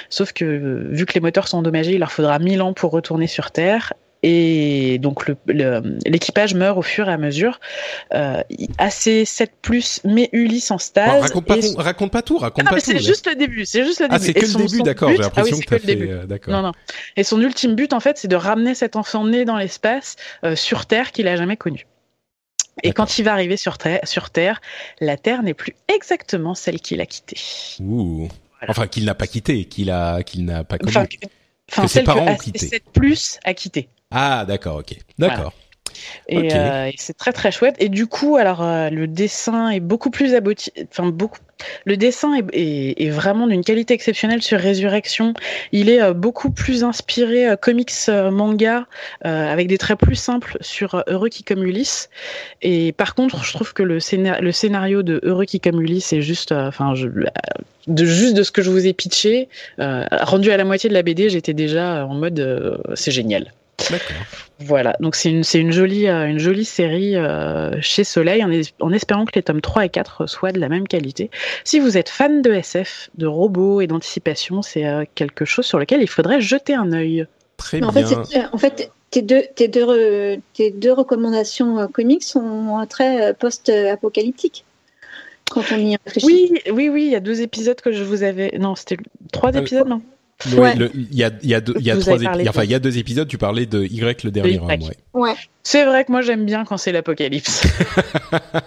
Sauf 0.10 0.32
que 0.32 0.88
vu 0.90 1.06
que 1.06 1.14
les 1.14 1.20
moteurs 1.20 1.48
sont 1.48 1.58
endommagés, 1.58 1.92
il 1.92 2.00
leur 2.00 2.12
faudra 2.12 2.40
1000 2.40 2.62
ans 2.62 2.74
pour 2.74 2.92
retourner 2.92 3.28
sur 3.28 3.52
Terre. 3.52 3.94
Et 4.24 5.00
donc 5.00 5.30
l'équipage 5.48 6.56
meurt 6.56 6.78
au 6.78 6.82
fur 6.82 7.10
et 7.10 7.12
à 7.12 7.18
mesure. 7.18 7.60
Euh, 8.14 8.42
AC7 8.80 9.50
plus 9.62 10.02
met 10.06 10.30
Ulysse 10.32 10.72
en 10.72 10.78
stage. 10.78 11.22
raconte, 11.22 11.46
pas, 11.46 11.56
raconte 11.78 12.12
pas 12.12 12.22
tout, 12.22 12.38
raconte 12.38 12.66
ah, 12.66 12.70
pas 12.70 12.76
mais 12.76 12.82
C'est 12.82 13.00
juste 13.00 13.28
le 13.28 13.36
début, 13.36 13.66
c'est 13.66 13.84
juste 13.84 14.00
le 14.00 14.08
ah, 14.10 14.18
début. 14.18 14.26
c'est 14.26 14.34
que 14.34 14.58
le 14.58 14.66
début, 14.66 14.84
d'accord. 14.84 15.10
J'ai 15.10 15.18
l'impression 15.18 15.58
ah, 15.58 15.60
oui, 15.60 15.66
que, 15.66 15.78
fait. 15.78 16.02
Euh, 16.02 16.26
d'accord. 16.26 16.54
Non, 16.54 16.62
non. 16.62 16.72
Et 17.18 17.24
son 17.24 17.42
ultime 17.42 17.76
but, 17.76 17.92
en 17.92 18.00
fait, 18.00 18.18
c'est 18.18 18.30
de 18.30 18.38
ramener 18.38 18.76
cet 18.76 18.96
enfant 18.96 19.26
né 19.26 19.44
dans 19.44 19.58
l'espace 19.58 20.16
euh, 20.46 20.56
sur 20.56 20.86
Terre 20.86 21.12
qu'il 21.12 21.28
a 21.28 21.36
jamais 21.36 21.58
connu. 21.58 21.86
Et 22.82 22.92
quand 22.92 23.20
il 23.20 23.26
va 23.26 23.34
arriver 23.34 23.58
sur 23.58 23.78
terre, 23.78 24.00
sur 24.04 24.32
terre, 24.32 24.60
la 25.00 25.16
Terre 25.16 25.44
n'est 25.44 25.54
plus 25.54 25.76
exactement 25.94 26.56
celle 26.56 26.82
qu'il 26.82 27.02
a 27.02 27.06
quittée. 27.06 27.38
Ouh. 27.80 28.28
Enfin, 28.68 28.88
qu'il 28.88 29.06
n'a 29.06 29.14
pas 29.14 29.28
quittée, 29.28 29.66
qu'il 29.66 29.92
a, 29.92 30.24
qu'il 30.24 30.46
n'a 30.46 30.64
pas 30.64 30.80
connue. 30.80 30.90
Enfin, 30.90 31.06
enfin, 31.72 31.84
que 31.84 31.88
ses 31.88 32.04
parents 32.04 32.26
que 32.26 32.32
ont 32.32 32.38
quitté. 32.38 32.66
AC7 32.66 32.82
plus 32.94 33.40
a 33.44 33.54
quitté. 33.54 33.90
Ah, 34.14 34.46
d'accord, 34.48 34.78
ok. 34.78 34.96
D'accord. 35.18 35.54
Et, 36.28 36.54
euh, 36.56 36.86
et 36.88 36.96
c'est 36.98 37.16
très 37.16 37.32
très 37.34 37.52
chouette. 37.52 37.76
Et 37.80 37.88
du 37.90 38.08
coup, 38.08 38.36
alors 38.36 38.64
euh, 38.64 38.90
le 38.90 39.08
dessin 39.08 39.70
est 39.70 39.80
beaucoup 39.80 40.10
plus 40.10 40.34
abouti. 40.34 40.72
Enfin 40.90 41.08
beaucoup. 41.10 41.40
Le 41.86 41.98
dessin 41.98 42.34
est, 42.36 42.46
est, 42.52 43.02
est 43.04 43.10
vraiment 43.10 43.48
d'une 43.48 43.64
qualité 43.64 43.94
exceptionnelle 43.94 44.42
sur 44.42 44.60
Résurrection. 44.60 45.34
Il 45.72 45.90
est 45.90 46.02
euh, 46.02 46.14
beaucoup 46.14 46.50
plus 46.52 46.84
inspiré 46.84 47.56
comics 47.62 47.92
manga 48.32 48.86
avec 49.22 49.68
des 49.68 49.78
traits 49.78 50.00
plus 50.00 50.16
simples 50.16 50.58
sur 50.62 51.04
Heureux 51.08 51.30
qui 51.30 51.44
comme 51.44 51.64
Ulysse. 51.64 52.10
Et 52.62 52.92
par 52.92 53.16
contre, 53.16 53.44
je 53.44 53.54
trouve 53.54 53.74
que 53.74 53.84
le, 53.84 54.00
scénar- 54.00 54.42
le 54.42 54.52
scénario 54.52 55.04
de 55.04 55.20
Heureux 55.24 55.46
qui 55.46 55.60
comme 55.60 55.80
Ulysse 55.82 56.12
est 56.12 56.22
juste, 56.22 56.52
enfin, 56.52 56.96
je- 56.96 57.08
de 57.88 58.06
juste 58.06 58.34
de 58.36 58.44
ce 58.44 58.52
que 58.52 58.62
je 58.62 58.72
vous 58.72 58.88
ai 58.88 58.94
pitché, 58.94 59.48
euh, 59.80 60.06
rendu 60.12 60.52
à 60.52 60.58
la 60.58 60.64
moitié 60.66 60.90
de 60.90 60.94
la 60.94 61.04
BD, 61.04 61.30
j'étais 61.30 61.54
déjà 61.54 62.06
en 62.06 62.14
mode 62.16 62.40
euh, 62.40 62.78
c'est 62.96 63.12
génial. 63.12 63.54
Voilà, 64.60 64.96
donc 65.00 65.16
c'est 65.16 65.30
une, 65.30 65.44
c'est 65.44 65.60
une, 65.60 65.72
jolie, 65.72 66.08
euh, 66.08 66.28
une 66.28 66.40
jolie 66.40 66.66
série 66.66 67.16
euh, 67.16 67.72
chez 67.82 68.04
Soleil, 68.04 68.44
en, 68.44 68.52
es- 68.52 68.74
en 68.80 68.92
espérant 68.94 69.26
que 69.26 69.32
les 69.36 69.44
tomes 69.44 69.62
3 69.62 69.86
et 69.86 69.90
4 69.90 70.26
soient 70.28 70.52
de 70.52 70.60
la 70.60 70.70
même 70.70 70.88
qualité. 70.88 71.30
Si 71.64 71.80
vous 71.80 71.98
êtes 71.98 72.10
fan 72.10 72.42
de 72.42 72.52
SF, 72.54 73.10
de 73.18 73.26
robots 73.28 73.82
et 73.82 73.88
d'anticipation, 73.88 74.62
c'est 74.62 74.86
euh, 74.86 75.04
quelque 75.16 75.44
chose 75.46 75.66
sur 75.66 75.80
lequel 75.80 76.02
il 76.02 76.08
faudrait 76.10 76.40
jeter 76.40 76.76
un 76.76 76.92
œil. 76.94 77.26
Très 77.58 77.84
en 77.84 77.92
bien. 77.92 78.06
fait, 78.24 78.40
en 78.52 78.58
fait, 78.58 78.92
tes 79.12 79.22
deux, 79.22 79.44
tes 79.56 79.68
deux, 79.68 79.84
re- 79.86 80.40
tes 80.54 80.72
deux 80.72 80.94
recommandations 80.94 81.80
euh, 81.80 81.88
comics 81.88 82.24
sont 82.24 82.86
très 82.90 83.30
euh, 83.30 83.34
post-apocalyptiques 83.34 84.66
quand 85.52 85.64
on 85.72 85.78
y 85.78 85.98
réfléchit. 86.06 86.26
Oui, 86.26 86.52
oui, 86.72 86.90
oui, 86.90 87.04
il 87.06 87.12
y 87.12 87.16
a 87.16 87.20
deux 87.20 87.42
épisodes 87.42 87.80
que 87.80 87.92
je 87.92 88.04
vous 88.04 88.24
avais. 88.24 88.58
Non, 88.60 88.76
c'était 88.76 88.98
trois 89.32 89.56
Euh, 89.56 89.60
épisodes, 89.60 89.88
non 89.88 90.02
Ouais. 90.58 90.76
Il 90.94 91.16
y 91.16 91.24
a, 91.24 91.32
il 91.42 91.50
y 91.50 91.54
a, 91.54 91.62
deux, 91.62 91.74
il 91.80 91.86
y 91.86 91.92
a 91.92 91.98
trois 91.98 92.16
épisodes. 92.22 92.48
Enfin, 92.48 92.64
il 92.64 92.72
y 92.72 92.76
a 92.76 92.80
deux 92.80 92.98
épisodes. 92.98 93.28
Tu 93.28 93.38
parlais 93.38 93.66
de 93.66 93.84
Y 93.86 94.24
le 94.24 94.32
dernier 94.32 94.54
Y. 94.56 94.60
homme. 94.60 94.68
Ouais. 94.70 94.98
Ouais. 95.14 95.36
C'est 95.64 95.86
vrai 95.86 96.04
que 96.04 96.12
moi 96.12 96.22
j'aime 96.22 96.46
bien 96.46 96.66
quand 96.66 96.78
c'est 96.78 96.92
l'apocalypse. 96.92 97.66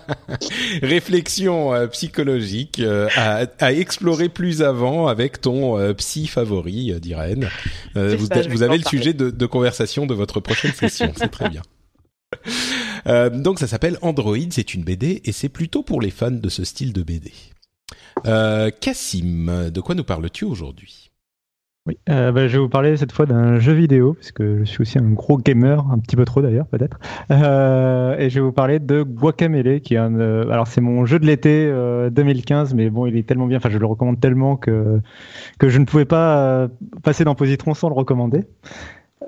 Réflexion 0.83 1.75
euh, 1.75 1.87
psychologique 1.89 2.81
euh, 2.81 3.09
à, 3.17 3.47
à 3.61 3.73
explorer 3.73 4.29
plus 4.29 4.63
avant 4.63 5.07
avec 5.07 5.41
ton 5.41 5.79
euh, 5.79 5.93
psy 5.95 6.27
favori, 6.27 6.93
euh, 6.93 6.99
d'Irène. 6.99 7.49
Euh, 7.97 8.17
vous, 8.19 8.27
ça, 8.27 8.37
avez 8.37 8.49
le 8.49 8.59
parler. 8.59 8.83
sujet 8.89 9.13
de, 9.13 9.31
de 9.31 9.47
conversation 9.47 10.07
de 10.07 10.15
votre 10.15 10.41
prochaine 10.41 10.73
session. 10.73 11.13
C'est 11.17 11.31
très 11.31 11.49
bien. 11.49 11.63
Euh, 13.07 13.31
donc 13.31 13.61
ça 13.61 13.69
s'appelle 13.69 13.99
Android, 14.03 14.37
c'est 14.51 14.75
une 14.75 14.83
BD 14.83 15.23
et 15.25 15.31
c'est 15.31 15.49
plutôt 15.49 15.85
pour 15.85 16.01
les 16.01 16.11
fans 16.11 16.33
de 16.33 16.49
ce 16.49 16.65
style 16.65 16.93
de 16.93 17.05
BD. 17.05 17.33
Euh, 18.27 18.69
Cassim, 18.81 19.71
de 19.71 19.81
quoi 19.81 19.95
nous 19.95 20.03
parles-tu 20.03 20.45
aujourd'hui? 20.45 21.06
Oui, 21.87 21.99
euh, 22.09 22.33
bah, 22.33 22.49
je 22.49 22.55
vais 22.55 22.59
vous 22.59 22.69
parler 22.69 22.97
cette 22.97 23.13
fois 23.13 23.27
d'un 23.27 23.61
jeu 23.61 23.73
vidéo, 23.73 24.15
parce 24.15 24.33
que 24.33 24.59
je 24.61 24.65
suis 24.65 24.81
aussi 24.83 24.99
un 24.99 25.09
gros 25.11 25.39
gamer, 25.39 25.87
un 25.93 25.99
petit 26.01 26.17
peu 26.17 26.25
trop 26.25 26.43
d'ailleurs 26.43 26.67
peut-être. 26.67 26.99
Euh, 27.31 28.17
et 28.19 28.29
je 28.29 28.41
vais 28.41 28.41
vous 28.41 28.51
parler 28.51 28.81
de 28.81 29.03
Guacamele, 29.05 29.81
qui 29.81 29.95
est 29.95 29.99
un. 29.99 30.19
euh, 30.19 30.51
alors 30.51 30.67
c'est 30.67 30.81
mon 30.81 31.07
jeu 31.07 31.21
de 31.21 31.27
l'été 31.27 31.69
euh, 31.71 32.11
2015, 32.11 32.75
mais 32.75 32.91
bon, 32.91 33.07
il 33.07 33.17
est 33.17 33.23
tellement 33.23 33.47
bien, 33.47 33.59
enfin 33.59 33.71
je 33.71 33.79
le 33.79 33.87
recommande 33.87 34.19
tellement 34.21 34.57
que 34.57 35.01
que 35.61 35.69
je 35.69 35.79
ne 35.79 35.85
pouvais 35.85 36.05
pas 36.07 36.39
euh, 36.39 36.69
passer 37.05 37.23
dans 37.23 37.37
Positron 37.37 37.75
sans 37.75 37.89
le 37.89 37.95
recommander. 37.95 38.45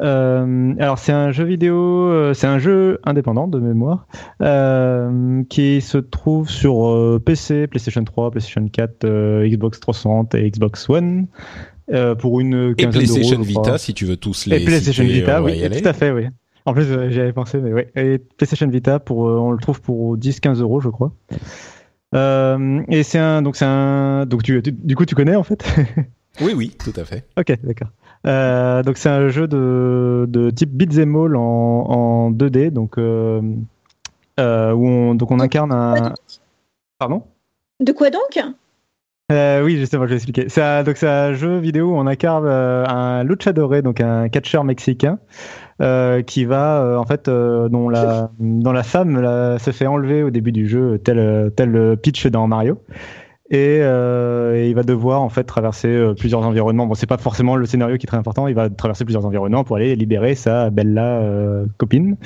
Euh, 0.01 0.75
alors 0.79 0.99
c'est 0.99 1.13
un 1.13 1.31
jeu 1.31 1.45
vidéo, 1.45 1.77
euh, 1.77 2.35
c'est 2.35 2.47
un 2.47 2.59
jeu 2.59 3.01
indépendant 3.05 3.49
de 3.49 3.59
mémoire 3.59 4.07
euh, 4.43 5.43
qui 5.49 5.81
se 5.81 5.99
trouve 5.99 6.51
sur 6.51 6.89
euh, 6.89 7.21
PC, 7.25 7.67
PlayStation 7.69 8.05
3, 8.05 8.31
PlayStation 8.33 8.69
4, 8.69 9.05
euh, 9.05 9.49
Xbox 9.49 9.81
360 9.81 10.35
et 10.35 10.51
Xbox 10.51 10.89
One 10.91 11.27
euh, 11.93 12.15
pour 12.15 12.41
une 12.41 12.71
Et 12.73 12.75
quinzaine 12.75 12.93
PlayStation 13.05 13.37
d'euros, 13.39 13.45
je 13.45 13.53
crois. 13.55 13.63
Vita, 13.65 13.79
si 13.79 13.95
tu 13.95 14.05
veux 14.07 14.17
tous 14.17 14.47
les 14.47 14.57
Et 14.63 14.65
PlayStation 14.65 15.05
citer, 15.05 15.21
Vita, 15.21 15.43
oui, 15.43 15.61
tout 15.83 15.89
à 15.89 15.93
fait, 15.93 16.11
oui. 16.11 16.27
En 16.67 16.75
plus, 16.75 16.85
euh, 16.91 17.09
j'y 17.11 17.21
avais 17.21 17.33
pensé, 17.33 17.59
mais 17.59 17.73
oui. 17.73 17.83
Et 17.97 18.19
PlayStation 18.19 18.69
Vita, 18.69 18.99
pour, 18.99 19.29
euh, 19.29 19.39
on 19.39 19.51
le 19.53 19.59
trouve 19.59 19.81
pour 19.81 20.17
10-15 20.19 20.61
euros, 20.61 20.81
je 20.81 20.89
crois. 20.91 21.13
Euh, 22.15 22.83
et 22.89 23.03
c'est 23.03 23.19
un, 23.19 23.43
donc 23.43 23.57
c'est 23.57 23.65
un, 23.67 24.25
donc 24.27 24.43
tu, 24.43 24.63
tu- 24.63 24.73
du 24.73 24.97
coup, 24.97 25.05
tu 25.05 25.15
connais 25.15 25.37
en 25.37 25.43
fait. 25.45 25.65
Oui, 26.41 26.53
oui, 26.55 26.71
tout 26.79 26.93
à 26.95 27.05
fait. 27.05 27.25
ok, 27.37 27.59
d'accord. 27.65 27.89
Euh, 28.25 28.85
donc 28.85 28.97
c'est 28.97 29.09
un 29.09 29.29
jeu 29.29 29.49
de, 29.49 30.25
de 30.29 30.51
type 30.51 30.71
beat'em 30.71 31.17
all 31.17 31.35
en, 31.35 31.41
en 31.43 32.31
2D, 32.31 32.71
donc 32.71 32.97
euh, 32.97 33.41
euh, 34.39 34.73
où 34.73 34.87
on, 34.87 35.15
donc 35.17 35.33
on 35.33 35.41
incarne 35.41 35.73
un. 35.73 36.15
Pardon? 37.01 37.25
De 37.81 37.91
quoi 37.91 38.11
donc? 38.11 38.39
Euh, 39.31 39.63
oui, 39.63 39.77
justement, 39.77 40.05
je 40.05 40.11
vais 40.11 40.17
expliquer. 40.17 40.49
C'est 40.49 40.63
un, 40.63 40.83
donc 40.85 40.97
c'est 40.97 41.09
un 41.09 41.35
jeu 41.35 41.59
vidéo 41.59 41.89
où 41.89 41.97
on 41.97 42.07
incarne 42.07 42.47
euh, 42.47 42.87
un 42.87 43.25
luchador, 43.25 43.83
donc 43.83 44.01
un 44.01 44.31
catcheur 44.31 44.65
mexicain, 44.65 45.19
euh, 45.83 46.23
qui 46.23 46.47
va 46.47 46.81
euh, 46.83 46.97
en 46.97 47.05
fait, 47.05 47.29
euh, 47.29 47.69
dont 47.69 47.91
la 47.91 48.31
dont 48.39 48.73
la 48.73 48.83
femme 48.83 49.21
là, 49.21 49.59
se 49.59 49.71
fait 49.71 49.87
enlever 49.87 50.23
au 50.23 50.31
début 50.31 50.53
du 50.53 50.67
jeu, 50.67 50.99
tel 50.99 51.53
tel 51.55 51.71
le 51.71 51.97
pitch 51.97 52.27
dans 52.29 52.47
Mario. 52.47 52.83
Et, 53.51 53.79
euh, 53.81 54.57
et 54.57 54.69
il 54.69 54.75
va 54.75 54.83
devoir 54.83 55.23
en 55.23 55.31
fait 55.31 55.45
traverser 55.45 55.89
euh, 55.89 56.13
plusieurs 56.13 56.43
environnements. 56.47 56.87
Bon, 56.87 56.95
c'est 56.95 57.07
pas 57.07 57.17
forcément 57.17 57.57
le 57.57 57.65
scénario 57.65 57.97
qui 57.97 58.05
est 58.05 58.07
très 58.07 58.19
important. 58.19 58.47
Il 58.47 58.55
va 58.55 58.69
traverser 58.69 59.07
plusieurs 59.07 59.25
environnements 59.25 59.65
pour 59.65 59.77
aller 59.77 59.97
libérer 59.97 60.35
sa 60.35 60.69
bella 60.69 61.19
euh, 61.21 61.65
copine. 61.79 62.17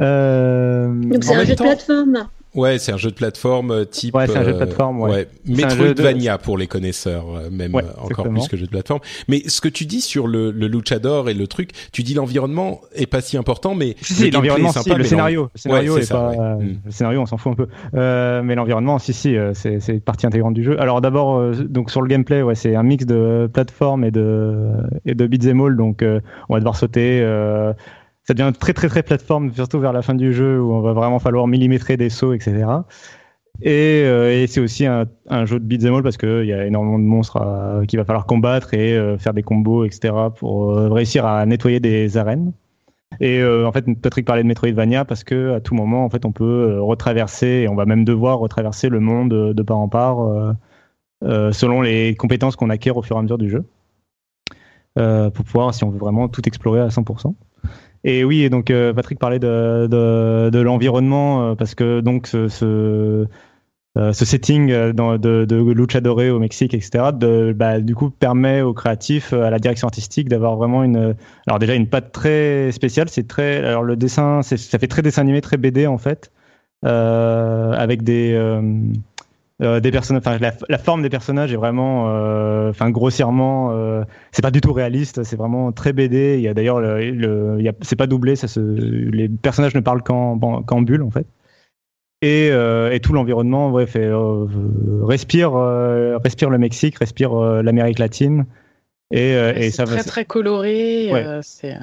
Euh, 0.00 0.86
Donc 0.86 1.24
c'est 1.24 1.34
un 1.34 1.44
jeu 1.44 1.54
de 1.54 1.62
plateforme. 1.62 2.28
Ouais, 2.58 2.78
c'est 2.78 2.92
un 2.92 2.96
jeu 2.96 3.10
de 3.10 3.14
plateforme 3.14 3.70
euh, 3.70 3.84
type. 3.84 4.14
Ouais, 4.14 4.26
c'est 4.26 4.36
un 4.36 4.42
jeu 4.42 4.50
de 4.50 4.54
euh, 4.56 4.58
plateforme, 4.58 5.00
ouais. 5.00 5.10
Un 5.10 5.14
jeu 5.16 5.26
de- 5.46 5.56
Metroidvania 5.56 6.38
pour 6.38 6.58
les 6.58 6.66
connaisseurs, 6.66 7.24
euh, 7.36 7.50
même 7.50 7.74
Ouais, 7.74 7.82
encore 7.96 8.02
exactement. 8.10 8.38
plus 8.40 8.48
que 8.48 8.56
jeu 8.56 8.66
de 8.66 8.70
plateforme. 8.70 9.00
Mais 9.28 9.42
ce 9.48 9.60
que 9.60 9.68
tu 9.68 9.86
dis 9.86 10.00
sur 10.00 10.26
le, 10.26 10.50
le 10.50 10.66
luchador 10.66 11.28
et 11.28 11.34
le 11.34 11.46
truc, 11.46 11.70
tu 11.92 12.02
dis 12.02 12.14
l'environnement 12.14 12.80
est 12.94 13.06
pas 13.06 13.20
si 13.20 13.36
important, 13.36 13.74
mais 13.74 13.94
Si, 14.02 14.30
l'environnement, 14.30 14.72
si, 14.72 14.90
le 14.90 15.04
scénario. 15.04 15.48
Le 15.54 15.58
scénario 15.60 15.94
c'est 15.96 16.00
est 16.02 16.04
ça, 16.06 16.14
pas, 16.14 16.30
ouais. 16.30 16.36
euh, 16.40 16.54
Mm. 16.56 16.76
le 16.86 16.90
scénario, 16.90 17.20
on 17.20 17.26
s'en 17.26 17.36
fout 17.36 17.52
un 17.52 17.56
peu. 17.56 17.68
Euh, 17.94 18.42
mais 18.42 18.54
l'environnement, 18.54 18.98
si, 18.98 19.12
si, 19.12 19.36
c'est, 19.54 19.80
c'est 19.80 20.00
partie 20.00 20.26
intégrante 20.26 20.54
du 20.54 20.64
jeu. 20.64 20.80
Alors 20.80 21.00
d'abord, 21.00 21.38
euh, 21.38 21.52
donc 21.54 21.90
sur 21.90 22.02
le 22.02 22.08
gameplay, 22.08 22.42
ouais, 22.42 22.54
c'est 22.54 22.74
un 22.74 22.82
mix 22.82 23.06
de 23.06 23.48
plateforme 23.52 24.04
et 24.04 24.10
de 24.10 24.66
et 25.06 25.14
de 25.14 25.26
beat'em 25.26 25.60
all. 25.60 25.76
Donc 25.76 26.02
euh, 26.02 26.20
on 26.48 26.54
va 26.54 26.60
devoir 26.60 26.76
sauter. 26.76 27.20
Euh, 28.30 28.34
ça 28.34 28.34
devient 28.34 28.52
très 28.58 28.72
très 28.72 28.88
très 28.88 29.02
plateforme, 29.02 29.52
surtout 29.54 29.80
vers 29.80 29.92
la 29.92 30.02
fin 30.02 30.14
du 30.14 30.32
jeu 30.32 30.60
où 30.60 30.72
on 30.72 30.80
va 30.80 30.92
vraiment 30.92 31.18
falloir 31.18 31.46
millimétrer 31.46 31.96
des 31.96 32.10
sauts, 32.10 32.34
etc. 32.34 32.66
Et, 33.60 34.02
euh, 34.04 34.42
et 34.42 34.46
c'est 34.46 34.60
aussi 34.60 34.86
un, 34.86 35.06
jeu 35.44 35.58
de 35.58 35.64
beat'em 35.64 35.94
all 35.94 36.02
parce 36.02 36.16
qu'il 36.16 36.44
y 36.44 36.52
a 36.52 36.64
énormément 36.66 36.98
de 36.98 37.04
monstres 37.04 37.38
à- 37.38 37.82
qu'il 37.88 37.98
va 37.98 38.04
falloir 38.04 38.26
combattre 38.26 38.74
et 38.74 38.96
euh, 38.96 39.18
faire 39.18 39.34
des 39.34 39.42
combos, 39.42 39.84
etc. 39.84 40.14
pour 40.36 40.70
euh, 40.70 40.88
réussir 40.90 41.26
à 41.26 41.44
nettoyer 41.46 41.80
des 41.80 42.16
arènes. 42.16 42.52
Et 43.20 43.42
en 43.42 43.72
fait, 43.72 43.84
Patrick 44.00 44.26
parlait 44.26 44.42
de 44.42 44.48
Metroidvania 44.48 45.04
parce 45.04 45.24
que 45.24 45.54
à 45.54 45.60
tout 45.60 45.74
moment, 45.74 46.04
en 46.04 46.10
fait, 46.10 46.24
on 46.26 46.32
peut 46.32 46.78
retraverser 46.80 47.46
et 47.46 47.68
on 47.68 47.74
va 47.74 47.86
même 47.86 48.04
devoir 48.04 48.38
retraverser 48.38 48.90
le 48.90 49.00
monde 49.00 49.54
de 49.54 49.62
part 49.62 49.78
en 49.78 49.88
part 49.88 50.54
selon 51.22 51.80
les 51.80 52.14
compétences 52.16 52.54
qu'on 52.54 52.70
acquiert 52.70 52.96
au 52.96 53.02
fur 53.02 53.16
et 53.16 53.18
à 53.18 53.22
mesure 53.22 53.38
du 53.38 53.48
jeu. 53.50 53.64
pour 54.94 55.44
pouvoir, 55.44 55.74
si 55.74 55.84
on 55.84 55.90
veut 55.90 55.98
vraiment 55.98 56.28
tout 56.28 56.46
explorer 56.46 56.80
à 56.80 56.88
100%. 56.88 57.34
Et 58.04 58.24
oui, 58.24 58.42
et 58.42 58.50
donc 58.50 58.72
Patrick 58.94 59.18
parlait 59.18 59.38
de, 59.38 59.86
de, 59.86 60.60
l'environnement 60.60 61.56
parce 61.56 61.74
que 61.74 62.00
donc 62.00 62.26
ce, 62.26 62.48
ce, 62.48 63.26
euh, 63.98 64.12
setting 64.12 64.70
euh, 64.70 64.92
de, 64.92 65.44
de 65.44 65.56
luchadore 65.72 66.18
au 66.18 66.38
Mexique, 66.38 66.74
etc., 66.74 67.06
bah, 67.54 67.80
du 67.80 67.94
coup 67.94 68.10
permet 68.10 68.62
aux 68.62 68.72
créatifs, 68.72 69.32
euh, 69.32 69.42
à 69.42 69.50
la 69.50 69.58
direction 69.58 69.88
artistique, 69.88 70.28
d'avoir 70.28 70.56
vraiment 70.56 70.84
une, 70.84 71.16
alors 71.46 71.58
déjà 71.58 71.74
une 71.74 71.88
patte 71.88 72.12
très 72.12 72.70
spéciale. 72.70 73.08
C'est 73.08 73.26
très, 73.26 73.58
alors 73.58 73.82
le 73.82 73.96
dessin, 73.96 74.42
ça 74.42 74.78
fait 74.78 74.86
très 74.86 75.02
dessin 75.02 75.22
animé, 75.22 75.40
très 75.40 75.56
BD 75.56 75.86
en 75.86 75.98
fait, 75.98 76.30
euh, 76.84 77.72
avec 77.72 78.02
des 78.02 78.32
euh, 78.34 78.62
des 79.60 79.90
personnages, 79.90 80.22
enfin 80.24 80.38
la, 80.38 80.52
la, 80.68 80.78
forme 80.78 81.02
des 81.02 81.08
personnages 81.08 81.52
est 81.52 81.56
vraiment, 81.56 82.04
enfin 82.68 82.90
grossièrement, 82.90 83.72
euh, 83.72 84.04
c'est 84.30 84.42
pas 84.42 84.50
du 84.50 84.60
tout 84.60 84.72
réaliste, 84.72 85.24
c'est 85.24 85.36
vraiment 85.36 85.72
très 85.72 85.92
BD. 85.92 86.36
Il 86.38 86.42
y 86.42 86.48
a 86.48 86.54
d'ailleurs, 86.54 86.80
le, 86.80 87.10
le 87.10 87.72
c'est 87.80 87.96
pas 87.96 88.06
doublé, 88.06 88.36
ça 88.36 88.46
se, 88.46 88.60
les 88.60 89.28
personnages 89.28 89.74
ne 89.74 89.80
parlent 89.80 90.02
qu'en 90.02 90.82
bulle 90.82 91.02
en 91.02 91.10
fait. 91.10 91.26
Et, 92.20 92.48
euh, 92.50 92.90
et 92.90 92.98
tout 92.98 93.12
l'environnement 93.12 93.70
bref 93.70 93.94
euh, 93.94 94.44
respire 95.04 95.54
euh, 95.54 96.18
respire 96.18 96.50
le 96.50 96.58
Mexique 96.58 96.98
respire 96.98 97.32
l'Amérique 97.62 98.00
latine. 98.00 98.46
Et, 99.12 99.30
et 99.30 99.70
ça 99.70 99.84
très 99.84 100.02
très 100.02 100.24
coloré 100.24 101.10
c'est 101.42 101.76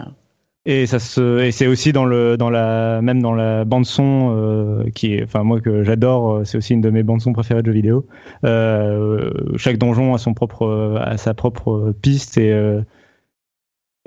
et 0.66 0.86
ça 0.88 1.00
se 1.00 1.40
et 1.40 1.52
c'est 1.52 1.68
aussi 1.68 1.94
dans 1.94 2.06
le 2.06 2.38
dans 2.38 2.50
la 2.50 3.02
même 3.02 3.22
dans 3.22 3.34
la 3.34 3.66
bande 3.66 3.86
son 3.86 4.84
qui 4.96 5.16
est 5.16 5.24
enfin 5.24 5.44
moi 5.44 5.62
que 5.62 5.84
j'adore 5.84 6.42
c'est 6.46 6.58
aussi 6.58 6.74
une 6.74 6.82
de 6.82 6.90
mes 6.90 7.04
bandes 7.04 7.22
son 7.22 7.34
préférées 7.34 7.62
de 7.62 7.68
jeux 7.68 7.74
vidéo 7.74 8.08
chaque 9.58 9.78
donjon 9.78 10.16
a 10.16 10.18
son 10.18 10.34
propre 10.34 11.00
a 11.00 11.18
sa 11.18 11.34
propre 11.34 11.94
piste 12.02 12.38
et 12.38 12.52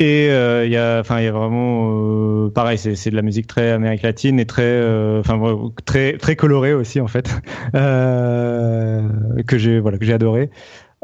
et 0.01 0.31
euh, 0.31 0.65
il 0.65 0.71
y 0.71 0.77
a, 0.77 1.01
enfin, 1.01 1.19
il 1.19 1.25
y 1.25 1.27
a 1.27 1.33
vraiment, 1.33 1.91
euh, 2.47 2.51
pareil, 2.51 2.79
c'est 2.79 3.11
de 3.11 3.17
la 3.17 3.23
musique 3.23 3.49
très 3.49 3.73
Amérique 3.73 4.03
latine 4.03 4.39
et 4.39 4.47
très, 4.47 4.63
euh, 4.63 5.19
enfin, 5.19 5.41
très 5.85 6.17
très 6.19 6.37
colorée 6.37 6.73
aussi 6.73 7.01
en 7.01 7.09
fait, 7.09 7.35
que 7.73 9.59
j'ai 9.59 9.81
voilà 9.81 9.99
que 9.99 10.05
j'ai 10.05 10.13
adoré. 10.13 10.51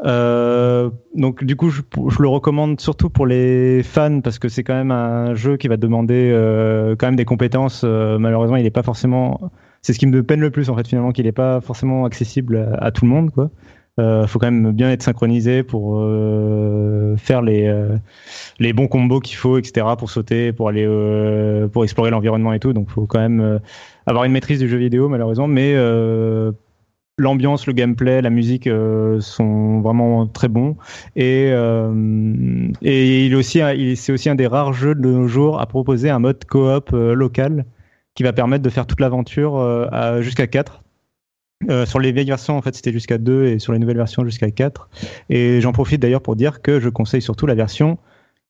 Donc 0.03 1.43
du 1.43 1.55
coup, 1.55 1.69
je, 1.69 1.81
je, 2.09 2.21
le 2.21 2.27
recommande 2.27 2.79
surtout 2.81 3.09
pour 3.09 3.25
les 3.25 3.81
fans 3.83 4.21
parce 4.21 4.39
que 4.39 4.49
c'est 4.49 4.63
quand 4.63 4.73
même 4.73 4.91
un 4.91 5.35
jeu 5.35 5.57
qui 5.57 5.67
va 5.67 5.77
demander 5.77 6.31
quand 6.99 7.07
même 7.07 7.15
des 7.15 7.25
compétences. 7.25 7.83
malheureusement, 7.83 8.57
il 8.57 8.63
n'est 8.63 8.71
pas 8.71 8.83
forcément. 8.83 9.51
C'est 9.81 9.93
ce 9.93 9.99
qui 9.99 10.07
me 10.07 10.23
peine 10.23 10.39
le 10.39 10.49
plus 10.49 10.69
en 10.69 10.75
fait 10.75 10.87
finalement, 10.87 11.11
qu'il 11.11 11.25
n'est 11.25 11.31
pas 11.31 11.61
forcément 11.61 12.05
accessible 12.05 12.75
à, 12.79 12.91
tout 12.91 13.05
le 13.05 13.11
monde 13.11 13.31
quoi. 13.31 13.51
Euh, 13.97 14.27
faut 14.27 14.39
quand 14.39 14.51
même 14.51 14.73
bien 14.73 14.91
être 14.91 15.03
synchronisé 15.03 15.63
pour 15.63 16.01
euh, 16.01 17.15
faire 17.15 17.41
les 17.41 17.65
euh, 17.65 17.95
les 18.59 18.73
bons 18.73 18.87
combos 18.87 19.21
qu'il 19.21 19.37
faut, 19.37 19.57
etc. 19.57 19.85
Pour 19.97 20.09
sauter, 20.09 20.51
pour 20.51 20.67
aller 20.67 20.85
euh, 20.85 21.67
pour 21.67 21.83
explorer 21.83 22.11
l'environnement 22.11 22.51
et 22.51 22.59
tout. 22.59 22.73
Donc, 22.73 22.89
faut 22.89 23.05
quand 23.05 23.19
même 23.19 23.39
euh, 23.39 23.59
avoir 24.05 24.25
une 24.25 24.33
maîtrise 24.33 24.59
du 24.59 24.67
jeu 24.67 24.77
vidéo, 24.77 25.07
malheureusement. 25.07 25.47
Mais 25.47 25.75
l'ambiance, 27.17 27.65
le 27.67 27.73
gameplay, 27.73 28.21
la 28.21 28.29
musique 28.29 28.69
sont 29.19 29.81
vraiment 29.81 30.27
très 30.27 30.47
bons. 30.47 30.75
Et 31.15 31.49
et 32.81 33.25
il 33.25 33.35
aussi 33.35 33.61
c'est 33.95 34.11
aussi 34.11 34.29
un 34.29 34.35
des 34.35 34.47
rares 34.47 34.73
jeux 34.73 34.95
de 34.95 35.09
nos 35.09 35.27
jours 35.27 35.61
à 35.61 35.65
proposer 35.65 36.09
un 36.09 36.19
mode 36.19 36.43
coop 36.45 36.91
local 36.91 37.65
qui 38.15 38.23
va 38.23 38.33
permettre 38.33 38.63
de 38.63 38.69
faire 38.69 38.85
toute 38.85 38.99
l'aventure 38.99 39.89
jusqu'à 40.21 40.47
4 40.47 40.83
euh, 41.69 41.85
sur 41.85 41.99
les 41.99 42.11
vieilles 42.11 42.27
versions, 42.27 42.57
en 42.57 42.61
fait, 42.61 42.75
c'était 42.75 42.91
jusqu'à 42.91 43.17
2 43.17 43.45
et 43.45 43.59
sur 43.59 43.73
les 43.73 43.79
nouvelles 43.79 43.97
versions 43.97 44.23
jusqu'à 44.25 44.51
4. 44.51 44.89
Et 45.29 45.61
j'en 45.61 45.71
profite 45.71 46.01
d'ailleurs 46.01 46.21
pour 46.21 46.35
dire 46.35 46.61
que 46.61 46.79
je 46.79 46.89
conseille 46.89 47.21
surtout 47.21 47.45
la 47.45 47.55
version 47.55 47.97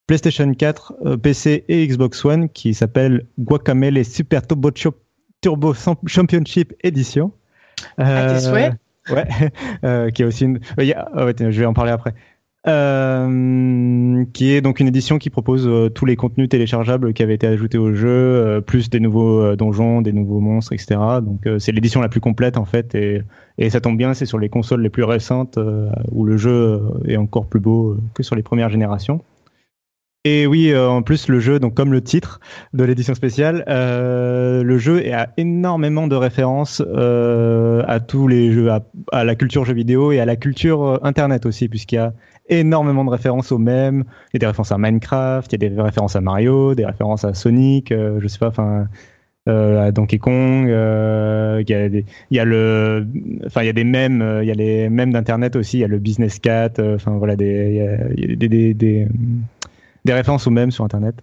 PlayStation 0.08 0.52
4, 0.54 0.94
euh, 1.06 1.18
PC 1.18 1.66
et 1.68 1.88
Xbox 1.88 2.24
One 2.26 2.50
qui 2.50 2.74
s'appelle 2.74 3.28
Guacamele 3.40 4.04
Super 4.04 4.46
Turbo, 4.46 4.72
Turbo 5.42 5.74
Championship 6.06 6.74
Edition. 6.84 7.32
Euh, 8.00 8.40
ouais, 9.12 9.26
euh, 9.84 10.10
qui 10.10 10.22
est 10.22 10.26
aussi 10.26 10.46
une. 10.46 10.60
Oh, 10.78 10.82
je 10.82 11.60
vais 11.60 11.66
en 11.66 11.74
parler 11.74 11.92
après. 11.92 12.14
Euh, 12.68 14.26
qui 14.34 14.52
est 14.52 14.62
donc 14.62 14.80
une 14.80 14.88
édition 14.88 15.20
qui 15.20 15.30
propose 15.30 15.68
euh, 15.68 15.90
tous 15.90 16.06
les 16.06 16.16
contenus 16.16 16.50
téléchargeables 16.50 17.14
qui 17.14 17.22
avaient 17.22 17.36
été 17.36 17.46
ajoutés 17.46 17.78
au 17.78 17.94
jeu, 17.94 18.10
euh, 18.10 18.60
plus 18.60 18.90
des 18.90 19.00
nouveaux 19.00 19.56
donjons, 19.56 20.02
des 20.02 20.14
nouveaux 20.14 20.40
monstres, 20.40 20.74
etc. 20.74 21.00
Donc 21.22 21.48
c'est 21.60 21.72
l'édition 21.72 22.02
la 22.02 22.10
plus 22.10 22.22
complète 22.22 22.58
en 22.58 22.66
fait, 22.66 22.96
et, 22.96 23.22
et 23.60 23.70
ça 23.70 23.82
tombe 23.82 23.98
bien, 23.98 24.16
c'est 24.16 24.26
sur 24.26 24.40
les 24.40 24.50
consoles 24.50 24.82
les 24.82 24.90
plus 24.90 25.04
récentes 25.04 25.60
où 26.12 26.26
le 26.26 26.38
jeu 26.38 26.82
est 27.08 27.18
encore 27.18 27.46
plus 27.46 27.60
beau 27.60 27.98
que 28.16 28.24
sur 28.24 28.36
les 28.36 28.44
premières 28.44 28.70
générations. 28.70 29.22
Et 30.28 30.48
oui, 30.48 30.76
en 30.76 31.04
plus 31.04 31.28
le 31.28 31.40
jeu, 31.40 31.60
donc 31.60 31.76
comme 31.76 31.94
le 31.94 32.02
titre 32.02 32.40
de 32.74 32.84
l'édition 32.84 33.14
spéciale, 33.14 33.64
le 33.68 34.78
jeu 34.80 35.14
a 35.14 35.30
énormément 35.38 36.08
de 36.08 36.16
références 36.16 36.82
à 36.82 38.00
tous 38.00 38.28
les 38.28 38.52
jeux, 38.52 38.70
à, 39.12 39.24
la 39.24 39.36
culture 39.36 39.66
jeux 39.66 39.76
vidéo 39.76 40.12
et 40.12 40.20
à 40.20 40.26
la 40.26 40.36
culture 40.36 41.00
internet 41.04 41.46
aussi, 41.46 41.70
puisqu'il 41.70 41.96
y 41.96 42.00
a 42.00 42.14
énormément 42.50 43.06
de 43.06 43.10
références 43.10 43.52
au 43.52 43.58
même. 43.58 44.04
Il 44.34 44.36
y 44.36 44.38
a 44.38 44.40
des 44.40 44.48
références 44.48 44.72
à 44.72 44.78
Minecraft, 44.78 45.52
il 45.52 45.64
y 45.64 45.66
a 45.66 45.70
des 45.70 45.82
références 45.82 46.16
à 46.16 46.22
Mario, 46.22 46.76
des 46.76 46.86
références 46.86 47.24
à 47.24 47.34
Sonic, 47.34 47.92
euh, 47.92 48.20
je 48.22 48.28
sais 48.28 48.40
pas, 48.40 48.48
enfin. 48.48 48.88
Euh, 49.48 49.90
à 49.90 49.92
Donkey 49.92 50.18
Kong, 50.18 50.68
euh, 50.72 51.62
il 51.62 51.70
y 51.70 51.76
a 51.76 51.88
des, 51.88 52.04
y 52.32 52.40
a 52.40 52.46
le, 52.46 53.06
enfin 53.46 53.62
il 53.62 53.68
y 53.68 53.70
a 53.70 53.74
des 53.74 53.84
mèmes, 53.84 54.40
il 54.42 54.48
y 54.48 54.52
a 54.52 54.56
les 54.56 54.90
mèmes 54.90 55.14
d'internet 55.14 55.56
aussi, 55.56 55.78
il 55.78 55.82
y 55.82 55.84
a 55.84 55.88
le 55.88 56.00
Business 56.00 56.40
Cat, 56.40 56.72
enfin 56.80 57.12
voilà 57.12 57.36
des, 57.36 57.74
y 58.16 58.24
a 58.24 58.36
des, 58.36 58.50
des, 58.50 58.74
des, 58.74 59.08
des, 60.06 60.14
références 60.14 60.48
aux 60.48 60.52
mêmes 60.52 60.72
sur 60.72 60.84
internet. 60.84 61.16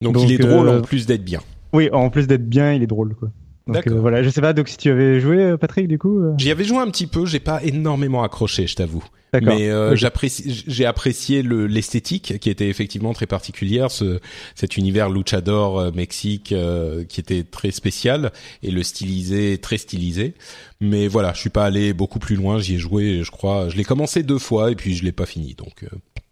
Donc, 0.00 0.16
il 0.22 0.32
est 0.32 0.38
drôle 0.38 0.68
en 0.68 0.80
plus 0.80 1.06
d'être 1.06 1.24
bien. 1.24 1.40
Oui, 1.72 1.90
en 1.92 2.08
plus 2.08 2.26
d'être 2.26 2.48
bien, 2.48 2.72
il 2.72 2.82
est 2.82 2.86
drôle 2.86 3.14
quoi. 3.14 3.28
Donc 3.66 3.86
voilà, 3.88 4.22
je 4.22 4.30
sais 4.30 4.40
pas 4.40 4.54
donc 4.54 4.66
si 4.68 4.78
tu 4.78 4.88
avais 4.88 5.20
joué 5.20 5.58
Patrick 5.58 5.88
du 5.88 5.98
coup. 5.98 6.22
J'y 6.38 6.50
avais 6.50 6.64
joué 6.64 6.78
un 6.78 6.86
petit 6.86 7.06
peu, 7.06 7.26
j'ai 7.26 7.40
pas 7.40 7.62
énormément 7.62 8.22
accroché, 8.22 8.66
je 8.66 8.76
t'avoue. 8.76 9.04
Mais 9.34 9.68
euh, 9.70 9.94
j'apprécie, 9.94 10.64
j'ai 10.66 10.86
apprécié 10.86 11.42
l'esthétique 11.42 12.38
qui 12.38 12.50
était 12.50 12.68
effectivement 12.68 13.12
très 13.12 13.26
particulière, 13.26 13.90
ce, 13.90 14.20
cet 14.54 14.76
univers 14.76 15.10
luchador 15.10 15.78
euh, 15.78 15.90
Mexique 15.92 16.52
euh, 16.52 17.04
qui 17.04 17.20
était 17.20 17.44
très 17.44 17.70
spécial 17.70 18.32
et 18.62 18.70
le 18.70 18.82
stylisé 18.82 19.58
très 19.58 19.76
stylisé. 19.76 20.34
Mais 20.80 21.08
voilà, 21.08 21.32
je 21.34 21.40
suis 21.40 21.50
pas 21.50 21.64
allé 21.64 21.92
beaucoup 21.92 22.18
plus 22.18 22.36
loin. 22.36 22.58
J'y 22.58 22.76
ai 22.76 22.78
joué, 22.78 23.22
je 23.22 23.30
crois. 23.30 23.68
Je 23.68 23.76
l'ai 23.76 23.84
commencé 23.84 24.22
deux 24.22 24.38
fois 24.38 24.70
et 24.70 24.76
puis 24.76 24.94
je 24.94 25.04
l'ai 25.04 25.12
pas 25.12 25.26
fini. 25.26 25.54
Donc 25.54 25.84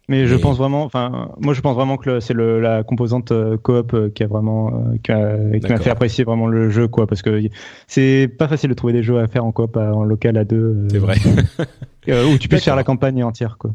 mais 0.09 0.25
je 0.25 0.35
pense 0.35 0.57
vraiment, 0.57 0.83
enfin, 0.83 1.31
moi 1.37 1.53
je 1.53 1.59
pense 1.59 1.75
vraiment 1.75 1.97
que 1.97 2.21
c'est 2.21 2.33
la 2.33 2.83
composante 2.83 3.33
euh, 3.33 3.57
coop 3.57 3.93
euh, 3.93 4.09
qui 4.09 4.23
a 4.23 4.27
vraiment, 4.27 4.85
euh, 4.93 5.59
qui 5.59 5.71
m'a 5.71 5.79
fait 5.79 5.89
apprécier 5.89 6.23
vraiment 6.23 6.47
le 6.47 6.69
jeu, 6.69 6.87
quoi, 6.87 7.07
parce 7.07 7.21
que 7.21 7.41
c'est 7.87 8.29
pas 8.29 8.47
facile 8.47 8.69
de 8.69 8.73
trouver 8.73 8.93
des 8.93 9.03
jeux 9.03 9.19
à 9.19 9.27
faire 9.27 9.43
en 9.43 9.51
coop, 9.51 9.75
en 9.75 10.05
local 10.05 10.37
à 10.37 10.45
deux. 10.45 10.87
C'est 10.89 10.97
vrai. 10.97 11.17
où 12.07 12.37
tu 12.37 12.47
puisses 12.47 12.63
faire 12.63 12.77
la 12.77 12.85
campagne 12.85 13.21
entière, 13.23 13.57
quoi. 13.57 13.71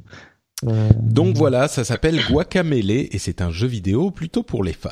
Donc 1.00 1.36
voilà, 1.36 1.66
ça 1.66 1.82
s'appelle 1.82 2.20
Guacamele 2.30 2.90
et 2.90 3.18
c'est 3.18 3.42
un 3.42 3.50
jeu 3.50 3.66
vidéo 3.66 4.12
plutôt 4.12 4.44
pour 4.44 4.62
les 4.62 4.72
fans. 4.72 4.90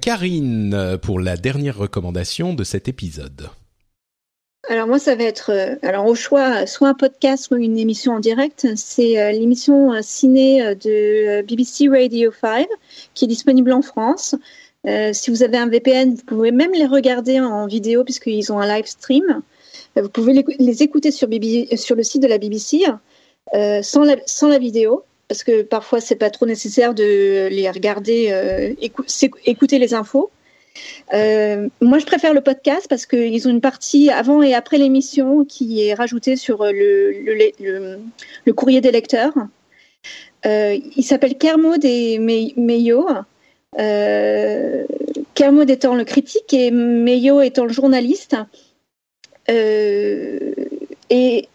Karine, 0.00 0.98
pour 1.02 1.20
la 1.20 1.36
dernière 1.36 1.76
recommandation 1.76 2.54
de 2.54 2.64
cet 2.64 2.88
épisode. 2.88 3.50
Alors 4.70 4.86
moi, 4.86 5.00
ça 5.00 5.16
va 5.16 5.24
être 5.24 5.50
euh, 5.50 5.74
alors 5.82 6.06
au 6.06 6.14
choix 6.14 6.64
soit 6.64 6.86
un 6.86 6.94
podcast 6.94 7.50
ou 7.50 7.56
une 7.56 7.76
émission 7.76 8.12
en 8.12 8.20
direct. 8.20 8.68
C'est 8.76 9.20
euh, 9.20 9.32
l'émission 9.32 9.92
euh, 9.92 9.98
ciné 10.00 10.76
de 10.76 11.42
BBC 11.42 11.88
Radio 11.88 12.30
5 12.40 12.68
qui 13.14 13.24
est 13.24 13.28
disponible 13.28 13.72
en 13.72 13.82
France. 13.82 14.36
si 15.12 15.30
vous 15.32 15.42
avez 15.42 15.58
un 15.58 15.66
VPN, 15.66 16.14
vous 16.14 16.22
pouvez 16.24 16.52
même 16.52 16.70
les 16.72 16.86
regarder 16.86 17.40
en 17.40 17.66
vidéo 17.66 18.04
puisqu'ils 18.04 18.52
ont 18.52 18.60
un 18.60 18.76
live 18.76 18.86
stream. 18.86 19.42
Vous 19.96 20.08
pouvez 20.08 20.44
les, 20.60 20.82
écouter 20.84 21.10
sur, 21.10 21.28
sur, 21.74 21.96
le 21.96 22.02
site 22.04 22.22
de 22.22 22.28
la 22.28 22.38
BBC 22.38 22.84
sans, 23.82 24.04
la, 24.04 24.16
sans 24.24 24.48
la 24.48 24.58
vidéo 24.58 25.02
parce 25.26 25.42
que 25.42 25.62
parfois 25.62 26.00
c'est 26.00 26.14
pas 26.14 26.30
trop 26.30 26.46
nécessaire 26.46 26.94
de 26.94 27.48
les 27.50 27.68
regarder, 27.68 28.76
écouter 29.46 29.80
les 29.80 29.94
infos. 29.94 30.30
Euh, 31.12 31.68
moi, 31.80 31.98
je 31.98 32.06
préfère 32.06 32.34
le 32.34 32.40
podcast 32.40 32.86
parce 32.88 33.06
qu'ils 33.06 33.48
ont 33.48 33.50
une 33.50 33.60
partie 33.60 34.10
avant 34.10 34.42
et 34.42 34.54
après 34.54 34.78
l'émission 34.78 35.44
qui 35.44 35.86
est 35.86 35.94
rajoutée 35.94 36.36
sur 36.36 36.64
le, 36.64 37.12
le, 37.12 37.98
le, 38.44 38.52
courrier 38.52 38.80
des 38.80 38.92
lecteurs. 38.92 39.34
Euh, 40.46 40.78
il 40.96 41.02
s'appelle 41.02 41.36
Kermode 41.36 41.84
et 41.84 42.18
Meyo. 42.18 43.08
Euh, 43.78 44.84
Kermode 45.34 45.70
étant 45.70 45.94
le 45.94 46.04
critique 46.04 46.52
et 46.54 46.70
Meyo 46.70 47.40
étant 47.40 47.64
le 47.64 47.72
journaliste. 47.72 48.36
Euh, 49.50 50.52
et 51.10 51.48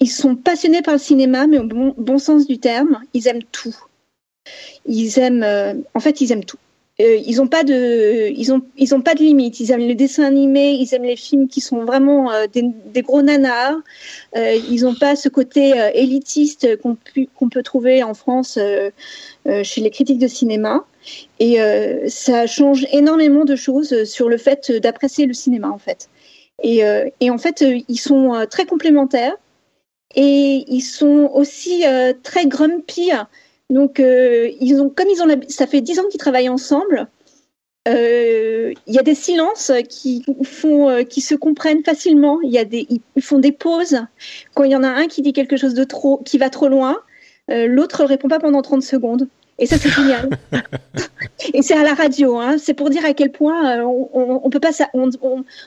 ils 0.00 0.10
sont 0.10 0.36
passionnés 0.36 0.82
par 0.82 0.94
le 0.94 1.00
cinéma, 1.00 1.46
mais 1.46 1.58
au 1.58 1.64
bon, 1.64 1.94
bon 1.98 2.18
sens 2.18 2.46
du 2.46 2.58
terme, 2.58 3.00
ils 3.12 3.28
aiment 3.28 3.44
tout. 3.52 3.76
Ils 4.86 5.18
aiment, 5.18 5.84
en 5.94 6.00
fait, 6.00 6.20
ils 6.20 6.32
aiment 6.32 6.44
tout. 6.44 6.58
Euh, 7.00 7.16
ils 7.26 7.36
n'ont 7.36 7.46
pas 7.46 7.62
de, 7.62 8.30
ils 8.34 8.52
ont, 8.52 8.62
ils 8.76 8.94
ont 8.94 9.02
pas 9.02 9.14
de 9.14 9.20
limite. 9.20 9.60
Ils 9.60 9.70
aiment 9.70 9.86
les 9.86 9.94
dessins 9.94 10.24
animés, 10.24 10.72
ils 10.72 10.94
aiment 10.94 11.04
les 11.04 11.16
films 11.16 11.46
qui 11.46 11.60
sont 11.60 11.84
vraiment 11.84 12.32
euh, 12.32 12.46
des, 12.46 13.02
gros 13.02 13.20
nanars. 13.20 13.76
Euh, 14.36 14.54
ils 14.70 14.84
n'ont 14.84 14.94
pas 14.94 15.14
ce 15.14 15.28
côté 15.28 15.74
élitiste 15.94 16.80
qu'on 16.80 16.96
qu'on 17.34 17.48
peut 17.50 17.62
trouver 17.62 18.02
en 18.02 18.14
France 18.14 18.58
chez 19.62 19.80
les 19.80 19.90
critiques 19.90 20.18
de 20.18 20.28
cinéma. 20.28 20.84
Et 21.38 21.58
ça 22.08 22.46
change 22.46 22.86
énormément 22.92 23.44
de 23.44 23.56
choses 23.56 24.04
sur 24.04 24.28
le 24.28 24.38
fait 24.38 24.72
d'apprécier 24.72 25.26
le 25.26 25.34
cinéma 25.34 25.68
en 25.68 25.78
fait. 25.78 26.08
Et, 26.62 26.80
et 27.20 27.30
en 27.30 27.38
fait, 27.38 27.64
ils 27.88 27.98
sont 27.98 28.46
très 28.50 28.64
complémentaires 28.64 29.36
et 30.14 30.64
ils 30.68 30.82
sont 30.82 31.30
aussi 31.32 31.84
très 32.22 32.46
grumpy 32.46 33.12
donc, 33.70 33.98
euh, 33.98 34.50
ils 34.60 34.80
ont, 34.80 34.90
comme 34.90 35.08
ils 35.08 35.22
ont, 35.22 35.40
ça 35.48 35.66
fait 35.66 35.80
dix 35.80 35.98
ans 35.98 36.06
qu'ils 36.10 36.20
travaillent 36.20 36.48
ensemble. 36.48 37.08
Euh, 37.88 38.72
il 38.86 38.94
y 38.94 38.98
a 38.98 39.02
des 39.02 39.14
silences 39.14 39.70
euh, 39.70 39.82
qui 39.82 41.20
se 41.20 41.34
comprennent 41.34 41.84
facilement. 41.84 42.40
Il 42.42 42.50
y 42.50 42.58
a 42.58 42.64
des, 42.64 42.86
ils 43.16 43.22
font 43.22 43.38
des 43.38 43.52
pauses. 43.52 43.98
Quand 44.54 44.64
il 44.64 44.72
y 44.72 44.76
en 44.76 44.82
a 44.82 44.88
un 44.88 45.06
qui 45.06 45.22
dit 45.22 45.32
quelque 45.32 45.56
chose 45.56 45.74
de 45.74 45.84
trop, 45.84 46.18
qui 46.24 46.38
va 46.38 46.50
trop 46.50 46.68
loin, 46.68 47.00
l'autre 47.48 48.04
répond 48.04 48.28
pas 48.28 48.40
pendant 48.40 48.62
30 48.62 48.82
secondes. 48.82 49.28
Et 49.58 49.66
ça, 49.66 49.78
c'est 49.78 49.88
génial. 49.88 50.28
et 51.54 51.62
c'est 51.62 51.74
à 51.74 51.82
la 51.82 51.94
radio. 51.94 52.36
Hein. 52.36 52.56
C'est 52.58 52.74
pour 52.74 52.90
dire 52.90 53.04
à 53.06 53.14
quel 53.14 53.32
point 53.32 53.78
euh, 53.78 53.84
on, 53.84 54.40
on, 54.44 54.50
peut 54.50 54.60
pas 54.60 54.72
ça, 54.72 54.88
on, 54.92 55.08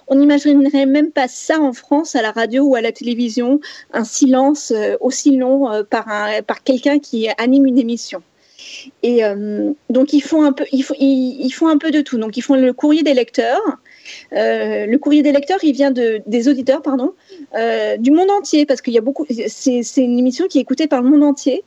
on, 0.07 0.15
n'imaginerait 0.15 0.85
même 0.85 1.11
pas 1.11 1.27
ça 1.27 1.59
en 1.59 1.73
France 1.73 2.15
à 2.15 2.21
la 2.21 2.31
radio 2.31 2.65
ou 2.65 2.75
à 2.75 2.81
la 2.81 2.91
télévision, 2.91 3.59
un 3.91 4.03
silence 4.03 4.71
euh, 4.71 4.95
aussi 5.01 5.35
long 5.35 5.71
euh, 5.71 5.83
par 5.83 6.07
un, 6.07 6.43
par 6.43 6.63
quelqu'un 6.63 6.99
qui 6.99 7.29
anime 7.37 7.65
une 7.65 7.79
émission. 7.79 8.21
Et 9.01 9.21
donc 9.89 10.13
ils 10.13 10.21
font 10.21 10.43
un 10.43 10.51
peu, 10.51 10.65
ils 10.71 10.83
font, 10.83 10.93
ils, 10.99 11.49
font 11.49 11.67
un 11.67 11.77
peu 11.77 11.91
de 11.91 12.01
tout. 12.01 12.17
Donc 12.17 12.37
ils 12.37 12.41
font 12.41 12.55
le 12.55 12.71
courrier 12.71 13.03
des 13.03 13.13
lecteurs. 13.13 13.61
le 14.31 14.95
courrier 14.97 15.23
des 15.23 15.31
lecteurs, 15.31 15.57
il 15.63 15.73
vient 15.73 15.91
de, 15.91 16.21
des 16.27 16.47
auditeurs, 16.47 16.81
pardon, 16.81 17.13
du 17.97 18.11
monde 18.11 18.29
entier, 18.29 18.65
parce 18.65 18.81
qu'il 18.81 18.93
y 18.93 18.97
a 18.97 19.01
beaucoup. 19.01 19.25
C'est 19.47 19.81
une 19.97 20.19
émission 20.19 20.47
qui 20.47 20.59
est 20.59 20.61
écoutée 20.61 20.87
par 20.87 21.01
le 21.01 21.09
monde 21.09 21.23
entier. 21.23 21.63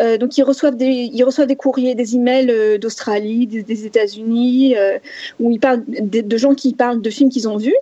Euh, 0.00 0.18
donc 0.18 0.36
ils 0.36 0.42
reçoivent 0.42 0.76
des 0.76 1.10
ils 1.12 1.24
reçoivent 1.24 1.48
des 1.48 1.56
courriers, 1.56 1.94
des 1.94 2.16
emails 2.16 2.50
euh, 2.50 2.78
d'Australie, 2.78 3.46
des, 3.46 3.86
États-Unis, 3.86 4.76
euh, 4.76 4.98
où 5.40 5.50
ils 5.50 5.60
parlent 5.60 5.84
de, 5.86 6.36
gens 6.36 6.54
qui 6.54 6.74
parlent 6.74 7.00
de 7.00 7.10
films 7.10 7.30
qu'ils 7.30 7.48
ont 7.48 7.56
vus 7.56 7.76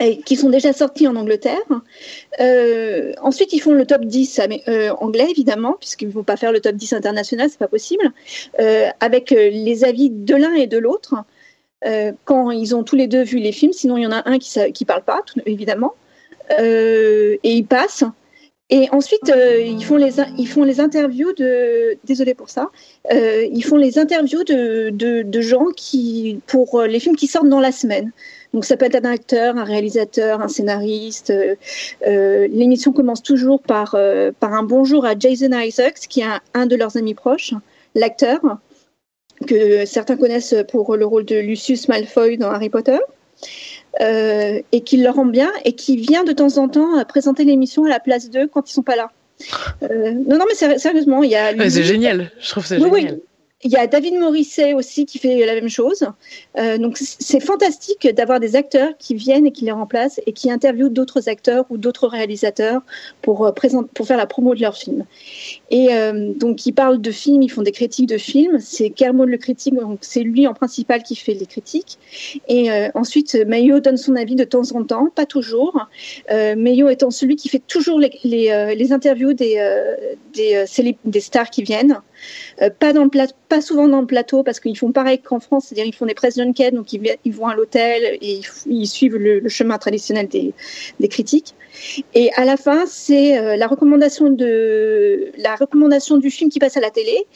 et 0.00 0.18
qui 0.20 0.36
sont 0.36 0.50
déjà 0.50 0.72
sortis 0.72 1.06
en 1.06 1.14
Angleterre. 1.14 1.62
ensuite, 3.22 3.52
ils 3.52 3.60
font 3.60 3.72
le 3.72 3.86
top 3.86 4.04
10 4.04 4.40
anglais, 4.98 5.26
évidemment, 5.30 5.76
puisqu'ils 5.78 6.08
ne 6.08 6.12
vont 6.12 6.24
pas 6.24 6.36
faire 6.36 6.50
le 6.50 6.60
top 6.60 6.74
10 6.74 6.94
international, 6.94 7.48
c'est 7.48 7.58
pas 7.58 7.68
possible, 7.68 8.12
avec 8.98 9.30
les 9.30 9.84
avis 9.84 10.10
de 10.10 10.34
l'un 10.34 10.52
et 10.54 10.66
de 10.66 10.78
l'autre, 10.78 11.14
quand 12.24 12.50
ils 12.50 12.74
ont 12.74 12.82
tous 12.82 12.96
les 12.96 13.06
deux 13.06 13.22
vu 13.22 13.38
les 13.38 13.52
films, 13.52 13.72
sinon 13.72 13.96
il 13.96 14.02
y 14.02 14.06
en 14.06 14.12
a 14.12 14.28
un 14.28 14.38
qui 14.40 14.58
ne 14.58 14.84
parle 14.84 15.04
pas, 15.04 15.22
évidemment, 15.46 15.94
et 16.58 17.38
ils 17.44 17.66
passent. 17.66 18.04
Et 18.70 18.88
ensuite, 18.92 19.28
euh, 19.28 19.60
ils, 19.60 19.84
font 19.84 19.96
les, 19.96 20.14
ils 20.38 20.48
font 20.48 20.64
les 20.64 20.80
interviews 20.80 21.32
de. 21.34 21.98
Désolé 22.04 22.34
pour 22.34 22.48
ça. 22.48 22.70
Euh, 23.12 23.46
ils 23.52 23.62
font 23.62 23.76
les 23.76 23.98
interviews 23.98 24.42
de, 24.42 24.90
de, 24.90 25.40
gens 25.42 25.66
qui. 25.76 26.40
pour 26.46 26.80
euh, 26.80 26.86
les 26.86 26.98
films 26.98 27.16
qui 27.16 27.26
sortent 27.26 27.48
dans 27.48 27.60
la 27.60 27.72
semaine. 27.72 28.10
Donc, 28.54 28.64
ça 28.64 28.78
peut 28.78 28.86
être 28.86 29.04
un 29.04 29.10
acteur, 29.10 29.58
un 29.58 29.64
réalisateur, 29.64 30.40
un 30.40 30.48
scénariste. 30.48 31.32
L'émission 32.06 32.92
commence 32.92 33.22
toujours 33.22 33.60
par, 33.60 33.96
par 34.38 34.52
un 34.52 34.62
bonjour 34.62 35.04
à 35.04 35.18
Jason 35.18 35.50
Isaacs, 35.52 36.06
qui 36.08 36.20
est 36.20 36.26
un 36.54 36.66
de 36.66 36.76
leurs 36.76 36.96
amis 36.96 37.14
proches, 37.14 37.52
l'acteur, 37.96 38.40
que 39.48 39.84
certains 39.86 40.16
connaissent 40.16 40.54
pour 40.70 40.96
le 40.96 41.04
rôle 41.04 41.24
de 41.24 41.34
Lucius 41.34 41.88
Malfoy 41.88 42.36
dans 42.36 42.50
Harry 42.50 42.68
Potter. 42.70 42.98
Euh, 44.00 44.60
et 44.72 44.80
qui 44.80 44.96
leur 44.96 45.14
rend 45.14 45.26
bien 45.26 45.52
et 45.64 45.72
qui 45.72 45.96
vient 45.96 46.24
de 46.24 46.32
temps 46.32 46.58
en 46.58 46.68
temps 46.68 46.98
euh, 46.98 47.04
présenter 47.04 47.44
l'émission 47.44 47.84
à 47.84 47.88
la 47.88 48.00
place 48.00 48.28
d'eux 48.28 48.48
quand 48.48 48.68
ils 48.68 48.72
sont 48.72 48.82
pas 48.82 48.96
là. 48.96 49.10
Euh, 49.84 50.12
non, 50.12 50.38
non, 50.38 50.44
mais 50.48 50.78
sérieusement, 50.78 51.22
il 51.22 51.30
y 51.30 51.36
a. 51.36 51.52
c'est 51.70 51.84
génial. 51.84 52.32
Je 52.40 52.50
trouve 52.50 52.66
ça 52.66 52.78
génial. 52.78 53.20
Il 53.66 53.70
y 53.70 53.76
a 53.76 53.86
David 53.86 54.18
Morisset 54.18 54.74
aussi 54.74 55.06
qui 55.06 55.18
fait 55.18 55.46
la 55.46 55.54
même 55.54 55.70
chose. 55.70 56.06
Euh, 56.58 56.76
donc 56.76 56.98
c'est 56.98 57.40
fantastique 57.40 58.06
d'avoir 58.14 58.38
des 58.38 58.56
acteurs 58.56 58.90
qui 58.98 59.14
viennent 59.14 59.46
et 59.46 59.52
qui 59.52 59.64
les 59.64 59.72
remplacent 59.72 60.20
et 60.26 60.32
qui 60.32 60.50
interviewent 60.50 60.90
d'autres 60.90 61.30
acteurs 61.30 61.64
ou 61.70 61.78
d'autres 61.78 62.06
réalisateurs 62.06 62.82
pour, 63.22 63.46
euh, 63.46 63.52
faire 64.04 64.18
la 64.18 64.26
promo 64.26 64.54
de 64.54 64.60
leur 64.60 64.76
film. 64.76 65.06
Et 65.70 65.94
euh, 65.94 66.34
donc 66.34 66.66
ils 66.66 66.74
parlent 66.74 67.00
de 67.00 67.10
films, 67.10 67.40
ils 67.40 67.48
font 67.48 67.62
des 67.62 67.72
critiques 67.72 68.06
de 68.06 68.18
films. 68.18 68.58
C'est 68.60 68.90
Kermode 68.90 69.30
le 69.30 69.38
critique, 69.38 69.74
donc 69.74 70.00
c'est 70.02 70.20
lui 70.20 70.46
en 70.46 70.52
principal 70.52 71.02
qui 71.02 71.16
fait 71.16 71.32
les 71.32 71.46
critiques. 71.46 71.98
Et 72.48 72.68
ensuite 72.94 73.34
Mayo 73.46 73.80
donne 73.80 73.96
son 73.96 74.14
avis 74.14 74.34
de 74.34 74.44
temps 74.44 74.72
en 74.72 74.84
temps, 74.84 75.08
pas 75.14 75.24
toujours. 75.24 75.88
Mayo 76.30 76.90
étant 76.90 77.10
celui 77.10 77.36
qui 77.36 77.48
fait 77.48 77.62
toujours 77.66 77.98
les, 77.98 78.92
interviews 78.92 79.32
des 79.32 81.20
stars 81.20 81.48
qui 81.48 81.62
viennent. 81.62 82.02
Euh, 82.62 82.70
pas, 82.70 83.60
souvent 83.60 83.88
dans 83.88 84.00
le 84.00 84.06
plateau 84.06 84.42
parce 84.42 84.60
qu'ils 84.60 84.76
font 84.76 84.92
pareil 84.92 85.20
qu'en 85.20 85.40
France, 85.40 85.66
c'est-à-dire 85.66 85.86
ils 85.86 85.94
font 85.94 86.06
des 86.06 86.14
presses 86.14 86.36
junket, 86.36 86.72
donc 86.72 86.92
ils, 86.92 87.32
vont 87.32 87.46
à 87.46 87.54
l'hôtel 87.54 88.18
et 88.20 88.40
ils, 88.66 88.86
suivent 88.86 89.16
le, 89.16 89.48
chemin 89.48 89.78
traditionnel 89.78 90.28
des, 90.28 90.52
critiques. 91.08 91.54
Et 92.14 92.32
à 92.34 92.44
la 92.44 92.56
fin, 92.56 92.84
c'est 92.86 93.38
euh, 93.38 93.56
la 93.56 93.66
recommandation 93.66 94.30
du 94.30 96.30
film 96.30 96.50
qui 96.50 96.58
passe 96.58 96.76
à 96.76 96.80
la 96.80 96.90
télé 96.90 97.26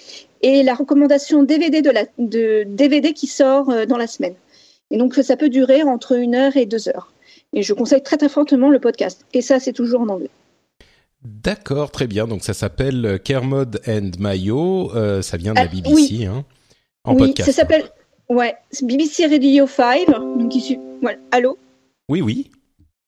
et 0.43 0.63
la 0.63 0.75
recommandation 0.75 1.43
DVD 1.43 3.13
qui 3.13 3.27
sort 3.27 3.71
euh, 3.71 3.87
dans 3.87 3.97
la 3.97 4.07
semaine. 4.07 4.35
Et 4.91 4.99
donc 4.99 5.15
ça 5.15 5.37
peut 5.37 5.49
durer 5.49 5.83
entre 5.83 6.13
une 6.13 6.35
heure 6.35 6.57
et 6.57 6.67
deux 6.67 6.89
heures. 6.89 7.13
Et 7.53 7.63
je 7.63 7.73
conseille 7.73 8.03
très 8.03 8.17
très 8.17 8.29
fortement 8.29 8.71
le 8.71 8.79
podcast. 8.79 9.25
Et 9.33 9.43
ça, 9.43 9.59
c'est 9.59 9.73
toujours 9.73 10.03
en 10.03 10.09
anglais. 10.09 10.31
D'accord, 11.25 11.91
très 11.91 12.07
bien. 12.07 12.27
Donc 12.27 12.45
ça 12.45 12.55
s'appelle 12.55 13.05
euh, 13.05 13.19
Kermode 13.19 13.81
and 13.89 14.11
Mayo. 14.19 14.93
Euh, 14.95 15.23
ça 15.23 15.37
vient 15.37 15.53
de 15.53 15.59
la 15.59 15.65
ah, 15.65 15.69
BBC, 15.69 15.93
oui. 15.93 16.27
hein, 16.27 16.45
en 17.05 17.15
oui, 17.15 17.29
podcast. 17.29 17.51
ça 17.51 17.57
s'appelle 17.57 17.85
ouais 18.29 18.55
BBC 18.83 19.27
Radio 19.27 19.67
5. 19.67 20.07
Donc 20.07 20.53
voilà. 21.03 21.19
Allô? 21.33 21.59
Oui, 22.09 22.23
oui. 22.23 22.51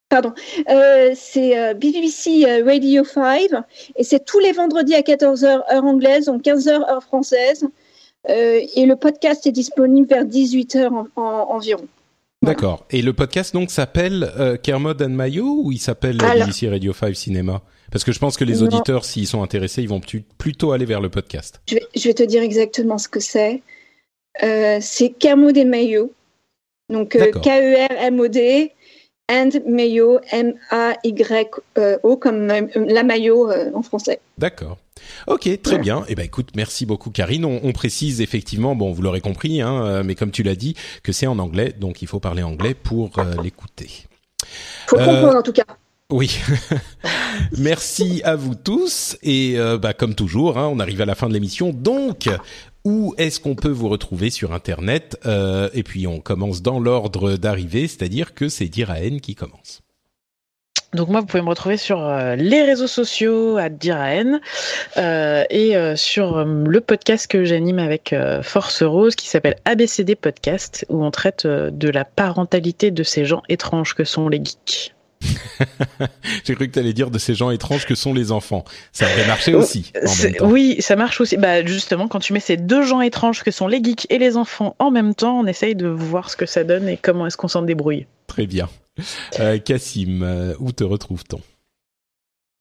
Pardon. 0.08 0.32
Euh, 0.68 1.12
c'est 1.14 1.74
BBC 1.76 2.44
Radio 2.64 3.04
5 3.04 3.42
et 3.94 4.02
c'est 4.02 4.24
tous 4.24 4.40
les 4.40 4.50
vendredis 4.50 4.96
à 4.96 5.02
14h 5.02 5.44
heure 5.72 5.84
anglaise, 5.84 6.26
donc 6.26 6.42
15h 6.42 6.90
heure 6.90 7.02
française. 7.04 7.64
et 8.26 8.86
le 8.86 8.96
podcast 8.96 9.46
est 9.46 9.52
disponible 9.52 10.08
vers 10.08 10.24
18h 10.24 10.88
en, 10.88 11.06
en, 11.14 11.22
environ. 11.50 11.86
D'accord. 12.42 12.86
Et 12.90 13.02
le 13.02 13.12
podcast 13.12 13.54
donc 13.54 13.70
s'appelle 13.70 14.58
Kermode 14.64 15.00
and 15.00 15.10
Mayo 15.10 15.60
ou 15.62 15.70
il 15.70 15.78
s'appelle 15.78 16.18
BBC 16.18 16.68
Radio 16.68 16.92
5 16.92 17.14
Cinéma? 17.14 17.62
Parce 17.90 18.04
que 18.04 18.12
je 18.12 18.18
pense 18.18 18.36
que 18.36 18.44
les 18.44 18.62
auditeurs, 18.62 19.04
s'ils 19.04 19.26
sont 19.26 19.42
intéressés, 19.42 19.82
ils 19.82 19.88
vont 19.88 20.00
plutôt 20.38 20.72
aller 20.72 20.84
vers 20.84 21.00
le 21.00 21.08
podcast. 21.08 21.60
Je 21.68 22.04
vais, 22.04 22.14
te 22.14 22.22
dire 22.22 22.42
exactement 22.42 22.98
ce 22.98 23.08
que 23.08 23.20
c'est. 23.20 23.62
Euh, 24.42 24.78
c'est 24.80 25.10
Kermode 25.10 25.56
et 25.56 25.64
Mayo. 25.64 26.12
Donc 26.88 27.16
euh, 27.16 27.30
K-E-R-M-O-D 27.32 28.72
and 29.30 29.50
Mayo, 29.66 30.18
M-A-Y-O, 30.30 32.16
comme 32.16 32.50
euh, 32.50 32.66
la 32.74 33.02
maillot 33.02 33.50
en 33.74 33.82
français. 33.82 34.20
D'accord. 34.38 34.78
Ok, 35.26 35.48
très 35.62 35.78
bien. 35.78 36.04
Eh 36.08 36.14
ben, 36.14 36.24
écoute, 36.24 36.50
merci 36.54 36.84
beaucoup, 36.84 37.10
Karine. 37.10 37.44
On, 37.44 37.72
précise 37.72 38.20
effectivement, 38.20 38.76
bon, 38.76 38.92
vous 38.92 39.02
l'aurez 39.02 39.20
compris, 39.20 39.62
hein, 39.62 40.02
mais 40.04 40.14
comme 40.14 40.30
tu 40.30 40.42
l'as 40.42 40.56
dit, 40.56 40.74
que 41.02 41.12
c'est 41.12 41.26
en 41.26 41.38
anglais, 41.38 41.74
donc 41.78 42.02
il 42.02 42.08
faut 42.08 42.20
parler 42.20 42.42
anglais 42.42 42.74
pour 42.74 43.10
l'écouter. 43.42 44.06
Faut 44.86 44.96
comprendre 44.96 45.36
en 45.36 45.42
tout 45.42 45.52
cas. 45.52 45.64
Oui. 46.10 46.40
Merci 47.58 48.20
à 48.24 48.34
vous 48.34 48.54
tous. 48.54 49.16
Et 49.22 49.54
euh, 49.56 49.78
bah, 49.78 49.92
comme 49.92 50.14
toujours, 50.14 50.58
hein, 50.58 50.68
on 50.72 50.80
arrive 50.80 51.00
à 51.00 51.06
la 51.06 51.14
fin 51.14 51.28
de 51.28 51.34
l'émission. 51.34 51.70
Donc, 51.72 52.28
où 52.84 53.14
est-ce 53.16 53.38
qu'on 53.38 53.54
peut 53.54 53.70
vous 53.70 53.88
retrouver 53.88 54.30
sur 54.30 54.52
Internet 54.52 55.18
euh, 55.24 55.68
Et 55.72 55.82
puis, 55.82 56.06
on 56.06 56.20
commence 56.20 56.62
dans 56.62 56.80
l'ordre 56.80 57.36
d'arrivée, 57.36 57.86
c'est-à-dire 57.86 58.34
que 58.34 58.48
c'est 58.48 58.66
Diraen 58.66 59.18
qui 59.18 59.34
commence. 59.34 59.82
Donc 60.92 61.08
moi, 61.08 61.20
vous 61.20 61.26
pouvez 61.26 61.42
me 61.42 61.48
retrouver 61.48 61.76
sur 61.76 62.00
euh, 62.00 62.34
les 62.34 62.64
réseaux 62.64 62.88
sociaux 62.88 63.56
à 63.56 63.68
Diraen 63.68 64.40
et 64.96 65.76
sur 65.94 66.44
le 66.44 66.80
podcast 66.80 67.28
que 67.28 67.44
j'anime 67.44 67.78
avec 67.78 68.12
Force 68.42 68.82
Rose 68.82 69.14
qui 69.14 69.28
s'appelle 69.28 69.54
ABCD 69.64 70.16
Podcast 70.16 70.84
où 70.88 71.04
on 71.04 71.12
traite 71.12 71.46
de 71.46 71.88
la 71.90 72.04
parentalité 72.04 72.90
de 72.90 73.04
ces 73.04 73.24
gens 73.24 73.42
étranges 73.48 73.94
que 73.94 74.02
sont 74.02 74.28
les 74.28 74.38
geeks. 74.38 74.92
J'ai 76.44 76.54
cru 76.54 76.68
que 76.68 76.72
tu 76.72 76.78
allais 76.78 76.92
dire 76.92 77.10
de 77.10 77.18
ces 77.18 77.34
gens 77.34 77.50
étranges 77.50 77.86
que 77.86 77.94
sont 77.94 78.14
les 78.14 78.32
enfants. 78.32 78.64
Ça 78.92 79.06
aurait 79.06 79.26
marché 79.26 79.54
aussi. 79.54 79.92
Oui, 80.40 80.76
ça 80.80 80.96
marche 80.96 81.20
aussi. 81.20 81.36
Bah, 81.36 81.64
justement, 81.64 82.08
quand 82.08 82.20
tu 82.20 82.32
mets 82.32 82.40
ces 82.40 82.56
deux 82.56 82.82
gens 82.82 83.00
étranges 83.00 83.42
que 83.42 83.50
sont 83.50 83.66
les 83.66 83.82
geeks 83.82 84.06
et 84.10 84.18
les 84.18 84.36
enfants 84.36 84.76
en 84.78 84.90
même 84.90 85.14
temps, 85.14 85.38
on 85.38 85.46
essaye 85.46 85.74
de 85.74 85.88
voir 85.88 86.30
ce 86.30 86.36
que 86.36 86.46
ça 86.46 86.64
donne 86.64 86.88
et 86.88 86.96
comment 86.96 87.26
est-ce 87.26 87.36
qu'on 87.36 87.48
s'en 87.48 87.62
débrouille. 87.62 88.06
Très 88.26 88.46
bien. 88.46 88.68
Euh, 89.38 89.58
Cassim, 89.58 90.22
euh, 90.22 90.54
où 90.60 90.72
te 90.72 90.84
retrouve-t-on? 90.84 91.40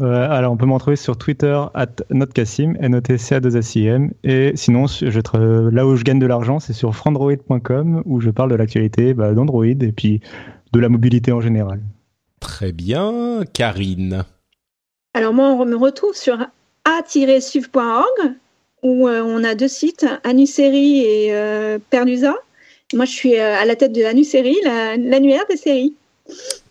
Euh, 0.02 0.30
alors, 0.30 0.54
on 0.54 0.58
peut 0.58 0.65
m'en 0.65 0.80
trouver 0.80 0.95
sur 0.95 1.17
Twitter, 1.17 1.62
at 1.74 1.88
notcassim, 2.10 2.76
n 2.80 2.95
o 2.95 3.02
t 3.02 3.17
c 3.17 3.36
a 3.36 3.41
2 3.41 3.58
a 3.58 3.62
c 3.62 3.84
m 3.84 4.13
Et 4.24 4.54
sinon, 4.56 4.88
je, 4.88 5.69
là 5.72 5.86
où 5.86 5.98
je 5.98 6.04
gagne 6.04 6.19
de 6.19 6.26
l'argent, 6.26 6.60
c'est 6.62 6.72
sur 6.72 6.95
frandroid.com, 6.95 8.04
où 8.06 8.22
je 8.22 8.30
parle 8.30 8.50
de 8.50 8.56
l'actualité 8.56 9.13
bah, 9.13 9.34
d'Android 9.34 9.65
et 9.65 9.91
puis 9.91 10.22
de 10.72 10.80
la 10.80 10.88
mobilité 10.88 11.34
en 11.34 11.41
général. 11.41 11.82
Très 12.39 12.71
bien. 12.71 13.43
Karine 13.54 14.23
Alors, 15.13 15.34
moi, 15.34 15.49
on 15.49 15.65
me 15.65 15.75
retrouve 15.75 16.15
sur 16.15 16.38
a-suv.org, 16.86 18.34
où 18.84 19.08
euh, 19.08 19.21
on 19.21 19.43
a 19.43 19.56
deux 19.56 19.67
sites, 19.67 20.06
Anusérie 20.23 20.99
et 20.99 21.34
euh, 21.34 21.80
Pernusa. 21.89 22.36
Moi, 22.93 23.06
je 23.06 23.12
suis 23.12 23.38
à 23.38 23.65
la 23.65 23.75
tête 23.75 23.91
de 23.91 24.04
Anusérie, 24.04 24.58
l'annuaire 24.63 25.45
des 25.49 25.58
séries. 25.58 25.95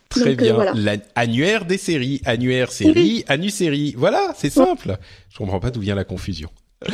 Très 0.08 0.34
bien. 0.34 0.74
L'annuaire 0.74 1.64
des 1.64 1.78
séries, 1.78 2.20
annuaire 2.24 2.72
série, 2.72 3.24
annu 3.28 3.50
série. 3.50 3.94
Voilà, 3.96 4.32
c'est 4.36 4.50
simple. 4.50 4.96
Je 5.30 5.38
comprends 5.38 5.60
pas 5.60 5.70
d'où 5.70 5.80
vient 5.80 5.94
la 5.94 6.04
confusion. 6.04 6.50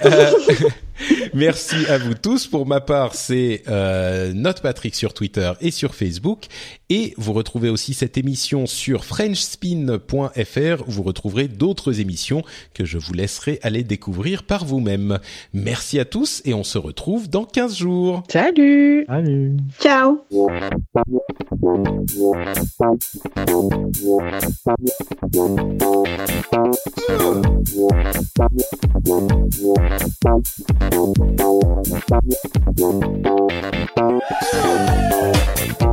Merci 1.34 1.86
à 1.86 1.98
vous 1.98 2.14
tous. 2.14 2.46
Pour 2.46 2.66
ma 2.66 2.80
part, 2.80 3.14
c'est 3.14 3.62
euh, 3.68 4.32
Note 4.32 4.60
Patrick 4.60 4.94
sur 4.94 5.14
Twitter 5.14 5.52
et 5.60 5.70
sur 5.70 5.94
Facebook. 5.94 6.46
Et 6.90 7.14
vous 7.16 7.32
retrouvez 7.32 7.68
aussi 7.68 7.94
cette 7.94 8.16
émission 8.16 8.66
sur 8.66 9.04
FrenchSpin.fr 9.04 10.88
où 10.88 10.90
vous 10.90 11.02
retrouverez 11.02 11.48
d'autres 11.48 12.00
émissions 12.00 12.42
que 12.74 12.84
je 12.84 12.98
vous 12.98 13.12
laisserai 13.12 13.58
aller 13.62 13.84
découvrir 13.84 14.42
par 14.42 14.64
vous-même. 14.64 15.18
Merci 15.52 15.98
à 15.98 16.04
tous 16.04 16.42
et 16.44 16.54
on 16.54 16.64
se 16.64 16.78
retrouve 16.78 17.28
dans 17.28 17.44
15 17.44 17.76
jours. 17.76 18.22
Salut 18.28 19.04
Salut 19.06 19.56
Ciao 19.78 20.24
Thank 30.90 31.18
you. 35.82 35.87